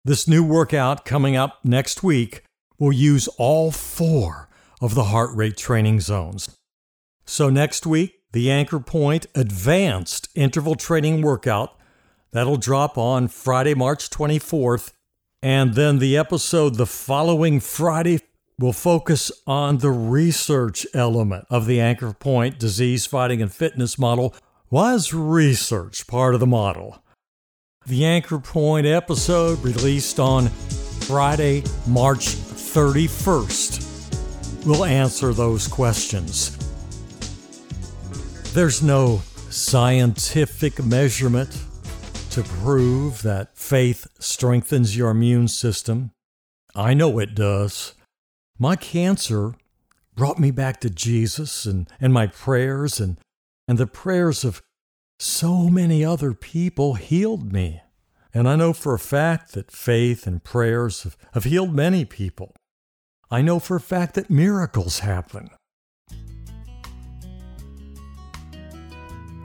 This 0.04 0.28
new 0.28 0.44
workout 0.44 1.06
coming 1.06 1.36
up 1.36 1.60
next 1.64 2.04
week 2.04 2.44
will 2.78 2.94
use 2.94 3.28
all 3.38 3.72
four 3.72 4.50
of 4.82 4.96
the 4.96 5.06
heart 5.06 5.36
rate 5.36 5.58
training 5.58 6.02
zones. 6.02 6.56
So, 7.26 7.50
next 7.50 7.86
week, 7.88 8.20
the 8.32 8.52
Anchor 8.52 8.80
Point 8.80 9.26
Advanced 9.34 10.30
Interval 10.36 10.76
Training 10.76 11.22
Workout. 11.22 11.76
That'll 12.32 12.58
drop 12.58 12.98
on 12.98 13.30
Friday, 13.30 13.74
March 13.74 14.10
24th. 14.10 14.92
And 15.42 15.74
then 15.74 16.00
the 16.00 16.18
episode 16.18 16.76
the 16.76 16.86
following 16.86 17.60
Friday 17.60 18.20
will 18.60 18.74
focus 18.74 19.32
on 19.46 19.80
the 19.80 19.92
research 19.92 20.88
element 20.94 21.46
of 21.50 21.66
the 21.66 21.82
Anchor 21.82 22.14
Point 22.14 22.60
disease 22.60 23.06
fighting 23.06 23.42
and 23.42 23.54
fitness 23.54 24.00
model. 24.00 24.34
Why 24.70 24.94
is 24.94 25.14
research 25.14 26.08
part 26.08 26.34
of 26.34 26.40
the 26.40 26.48
model? 26.48 27.04
The 27.86 28.06
Anchor 28.06 28.40
Point 28.40 28.88
episode 28.88 29.62
released 29.64 30.20
on 30.20 30.48
Friday, 30.48 31.64
March 31.86 32.28
31st, 32.28 34.66
we'll 34.66 34.86
answer 34.86 35.34
those 35.34 35.68
questions. 35.68 36.58
There's 38.54 38.82
no 38.82 39.22
scientific 39.50 40.84
measurement 40.84 41.62
to 42.32 42.44
prove 42.44 43.22
that 43.22 43.58
faith 43.58 44.08
strengthens 44.20 44.98
your 44.98 45.12
immune 45.12 45.48
system. 45.48 46.12
I 46.74 46.94
know 46.94 47.20
it 47.20 47.36
does. 47.36 47.94
My 48.58 48.78
cancer 48.78 49.54
brought 50.16 50.40
me 50.40 50.50
back 50.50 50.80
to 50.82 50.90
Jesus 50.90 51.66
and, 51.66 51.90
and 52.00 52.14
my 52.14 52.28
prayers 52.28 53.02
and, 53.02 53.18
and 53.68 53.78
the 53.78 53.88
prayers 53.88 54.46
of 54.46 54.62
so 55.20 55.70
many 55.70 56.06
other 56.06 56.34
people 56.34 56.94
healed 56.94 57.52
me. 57.52 57.82
And 58.34 58.48
I 58.48 58.56
know 58.56 58.72
for 58.72 58.94
a 58.94 59.00
fact 59.00 59.52
that 59.54 59.72
faith 59.72 60.26
and 60.26 60.42
prayers 60.42 61.04
have, 61.04 61.18
have 61.34 61.44
healed 61.44 61.74
many 61.74 62.06
people. 62.06 62.54
I 63.30 63.42
know 63.42 63.60
for 63.60 63.76
a 63.76 63.82
fact 63.82 64.16
that 64.16 64.30
miracles 64.30 65.00
happen. 65.00 65.50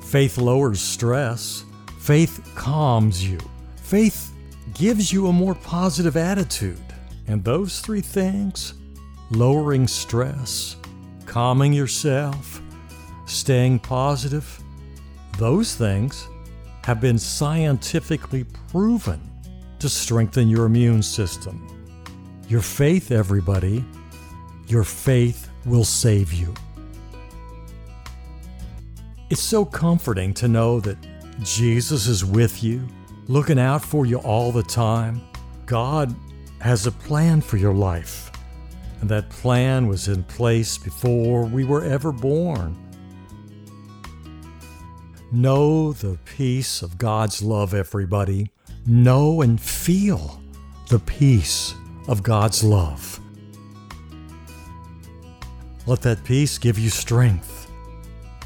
Faith 0.03 0.39
lowers 0.39 0.81
stress. 0.81 1.65
Faith 1.99 2.49
calms 2.55 3.29
you. 3.29 3.39
Faith 3.77 4.33
gives 4.75 5.13
you 5.13 5.27
a 5.27 5.33
more 5.33 5.55
positive 5.57 6.17
attitude. 6.17 6.79
And 7.27 7.45
those 7.45 7.81
three 7.81 8.01
things 8.01 8.75
lowering 9.31 9.87
stress, 9.87 10.77
calming 11.27 11.73
yourself, 11.73 12.61
staying 13.27 13.79
positive 13.79 14.61
those 15.41 15.75
things 15.75 16.29
have 16.85 17.01
been 17.01 17.19
scientifically 17.19 18.45
proven 18.69 19.19
to 19.79 19.89
strengthen 19.89 20.51
your 20.51 20.67
immune 20.67 21.03
system. 21.03 21.67
Your 22.47 22.61
faith, 22.61 23.11
everybody, 23.11 23.83
your 24.67 24.85
faith 24.85 25.49
will 25.65 25.85
save 25.85 26.35
you. 26.35 26.53
It's 29.31 29.41
so 29.41 29.65
comforting 29.65 30.35
to 30.35 30.47
know 30.47 30.79
that 30.81 30.99
Jesus 31.43 32.07
is 32.07 32.23
with 32.23 32.63
you, 32.63 32.87
looking 33.27 33.59
out 33.59 33.83
for 33.83 34.05
you 34.05 34.19
all 34.19 34.53
the 34.53 34.63
time. 34.63 35.23
God 35.65 36.15
has 36.61 36.87
a 36.87 36.93
plan 36.93 37.41
for 37.41 37.57
your 37.57 37.73
life, 37.73 38.30
and 39.01 39.09
that 39.09 39.31
plan 39.31 39.87
was 39.89 40.09
in 40.09 40.23
place 40.25 40.77
before 40.77 41.45
we 41.45 41.65
were 41.65 41.85
ever 41.85 42.13
born. 42.13 42.77
Know 45.33 45.93
the 45.93 46.19
peace 46.25 46.83
of 46.83 46.99
God's 46.99 47.43
love, 47.43 47.73
everybody. 47.73 48.51
Know 48.87 49.43
and 49.43 49.61
feel 49.61 50.43
the 50.89 50.99
peace 50.99 51.75
of 52.09 52.23
God's 52.23 52.65
love. 52.65 53.21
Let 55.87 56.03
that 56.03 56.25
peace 56.25 56.59
give 56.59 56.79
you 56.79 56.91
strength. 56.91 57.71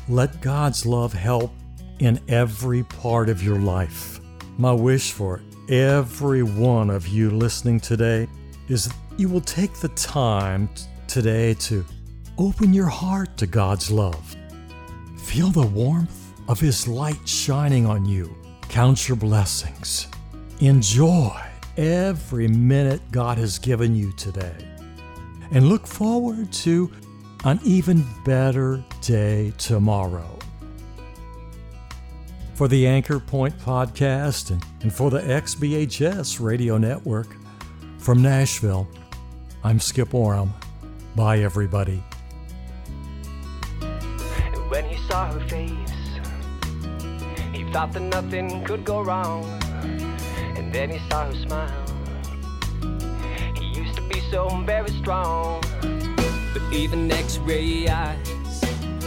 Let 0.08 0.40
God's 0.40 0.84
love 0.84 1.12
help 1.12 1.52
in 1.98 2.20
every 2.28 2.82
part 2.84 3.28
of 3.28 3.42
your 3.42 3.58
life. 3.58 4.20
My 4.58 4.72
wish 4.72 5.12
for 5.12 5.42
every 5.68 6.42
one 6.42 6.90
of 6.90 7.08
you 7.08 7.30
listening 7.30 7.80
today 7.80 8.28
is 8.68 8.92
you 9.16 9.28
will 9.28 9.40
take 9.40 9.74
the 9.74 9.88
time 9.90 10.68
today 11.06 11.54
to 11.54 11.84
open 12.36 12.74
your 12.74 12.88
heart 12.88 13.36
to 13.36 13.46
God's 13.46 13.90
love. 13.90 14.36
Feel 15.18 15.50
the 15.50 15.66
warmth 15.66 16.32
of 16.48 16.58
His 16.58 16.88
light 16.88 17.28
shining 17.28 17.86
on 17.86 18.04
you. 18.04 18.34
Count 18.68 19.08
your 19.08 19.16
blessings. 19.16 20.08
Enjoy 20.60 21.40
every 21.76 22.48
minute 22.48 23.00
God 23.12 23.38
has 23.38 23.58
given 23.58 23.94
you 23.94 24.12
today. 24.12 24.56
And 25.52 25.68
look 25.68 25.86
forward 25.86 26.52
to 26.52 26.90
an 27.44 27.60
even 27.62 28.04
better 28.24 28.84
day 29.00 29.52
tomorrow. 29.58 30.38
For 32.54 32.68
the 32.68 32.86
Anchor 32.86 33.20
Point 33.20 33.56
podcast 33.58 34.50
and, 34.50 34.64
and 34.82 34.92
for 34.92 35.10
the 35.10 35.20
XBHS 35.20 36.40
radio 36.40 36.78
network 36.78 37.36
from 37.98 38.22
Nashville, 38.22 38.88
I'm 39.64 39.80
Skip 39.80 40.14
Oram. 40.14 40.54
Bye, 41.16 41.38
everybody. 41.38 42.02
When 44.68 44.84
he 44.84 44.96
saw 45.08 45.32
her 45.32 45.40
face, 45.48 45.84
thought 47.74 47.92
that 47.92 48.02
nothing 48.02 48.62
could 48.62 48.84
go 48.84 49.02
wrong. 49.02 49.42
And 50.56 50.72
then 50.72 50.90
he 50.90 51.00
saw 51.10 51.26
her 51.26 51.34
smile. 51.34 51.84
He 53.56 53.64
used 53.80 53.96
to 53.96 54.02
be 54.08 54.20
so 54.30 54.48
very 54.64 54.90
strong. 54.90 55.60
But 56.52 56.62
even 56.72 57.10
x 57.10 57.38
ray 57.38 57.88
eyes 57.88 58.64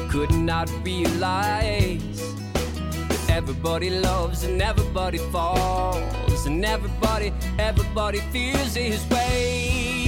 could 0.10 0.32
not 0.32 0.70
realize 0.84 2.34
that 2.54 3.30
everybody 3.30 3.90
loves 3.90 4.44
and 4.44 4.62
everybody 4.62 5.20
falls. 5.32 6.46
And 6.46 6.66
everybody, 6.66 7.32
everybody 7.58 8.20
feels 8.34 8.76
his 8.76 9.06
way. 9.10 10.07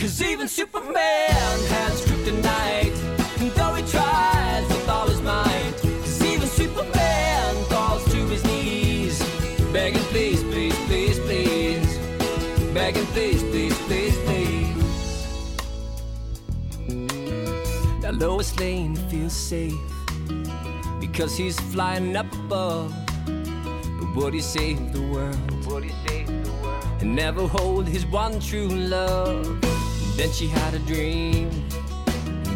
Cause 0.00 0.22
even 0.22 0.48
Superman 0.48 0.94
has 0.96 2.00
kryptonite. 2.06 2.96
And 3.38 3.50
though 3.50 3.74
he 3.74 3.82
tries 3.82 4.66
with 4.68 4.88
all 4.88 5.06
his 5.06 5.20
might, 5.20 5.74
cause 5.76 6.24
even 6.24 6.48
Superman 6.48 7.54
falls 7.64 8.02
to 8.04 8.16
his 8.28 8.42
knees. 8.44 9.18
Begging, 9.74 10.00
please, 10.04 10.42
please, 10.44 10.74
please, 10.86 11.18
please. 11.18 11.98
Begging, 12.72 13.04
please, 13.12 13.42
please, 13.42 13.78
please, 13.80 14.16
please. 14.24 15.26
Now 18.02 18.12
Lois 18.12 18.58
Lane 18.58 18.96
feels 19.10 19.34
safe 19.34 19.74
because 20.98 21.36
he's 21.36 21.60
flying 21.74 22.16
up 22.16 22.32
above. 22.32 22.94
But 23.26 24.16
would 24.16 24.32
he 24.32 24.40
save 24.40 24.94
the 24.94 25.02
world? 25.02 25.66
Would 25.66 25.84
he 25.84 25.92
save 26.08 26.26
the 26.26 26.52
world? 26.62 26.84
And 27.02 27.14
never 27.14 27.46
hold 27.46 27.86
his 27.86 28.06
one 28.06 28.40
true 28.40 28.66
love. 28.66 29.46
Then 30.20 30.30
she 30.32 30.48
had 30.48 30.74
a 30.74 30.78
dream 30.80 31.48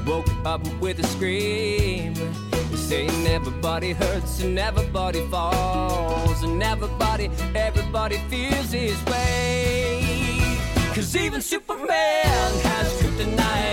woke 0.05 0.29
up 0.45 0.61
with 0.83 0.99
a 0.99 1.07
scream. 1.07 2.15
Saying 2.75 3.27
everybody 3.27 3.93
hurts 3.93 4.43
and 4.43 4.59
everybody 4.59 5.27
falls 5.29 6.43
and 6.43 6.63
everybody, 6.63 7.31
everybody 7.55 8.19
feels 8.29 8.71
his 8.71 9.03
way. 9.07 10.59
Cause 10.95 11.17
even 11.17 11.41
Superman 11.41 12.53
has 12.69 12.93
kryptonite. 13.01 13.64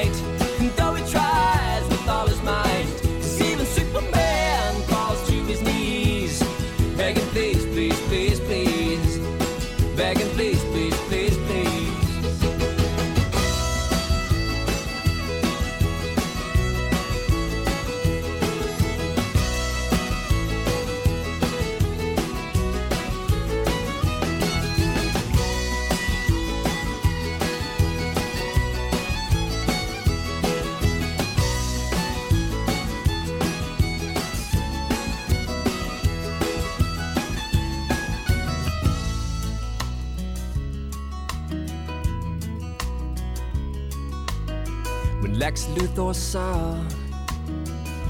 Lex 45.52 45.66
Luthor 45.76 46.16
saw 46.16 46.82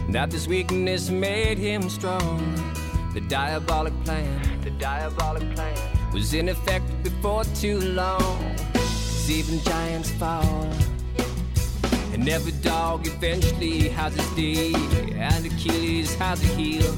that 0.09 0.29
this 0.29 0.47
weakness 0.47 1.09
made 1.09 1.57
him 1.57 1.89
strong, 1.89 2.39
the 3.15 3.21
diabolic 3.21 3.93
plan, 4.03 4.39
the 4.63 4.69
diabolic 4.69 5.55
plan 5.55 5.75
was 6.13 6.35
in 6.35 6.49
effect 6.49 6.85
before 7.01 7.43
too 7.59 7.79
long. 7.81 8.37
'Cause 8.75 9.31
even 9.31 9.59
giants 9.63 10.11
fall, 10.19 10.69
and 12.13 12.29
every 12.29 12.51
dog 12.61 13.07
eventually 13.07 13.89
has 13.89 14.13
its 14.15 14.35
day, 14.35 14.71
and 15.17 15.43
Achilles 15.47 16.13
has 16.19 16.43
a 16.43 16.49
heel. 16.59 16.93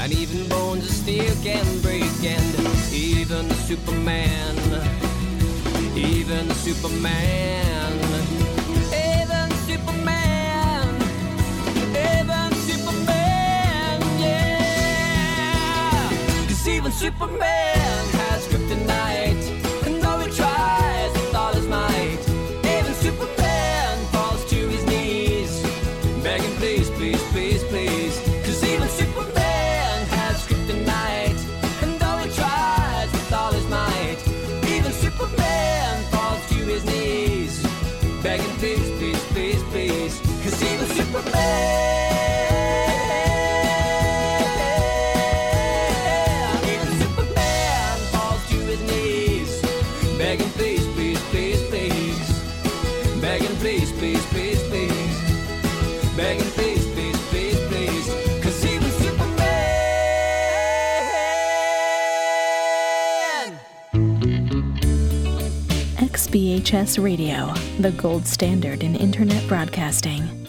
And 0.00 0.12
even 0.12 0.46
bones 0.50 0.84
of 0.84 0.94
steel 1.02 1.34
can 1.42 1.66
break, 1.80 2.12
and 2.36 2.50
even 2.92 3.48
Superman, 3.68 4.54
even 5.96 6.44
Superman, 6.66 7.73
Superman 17.04 17.83
WBHS 66.54 67.02
Radio, 67.02 67.52
the 67.80 67.90
gold 68.00 68.28
standard 68.28 68.84
in 68.84 68.94
Internet 68.94 69.48
broadcasting. 69.48 70.43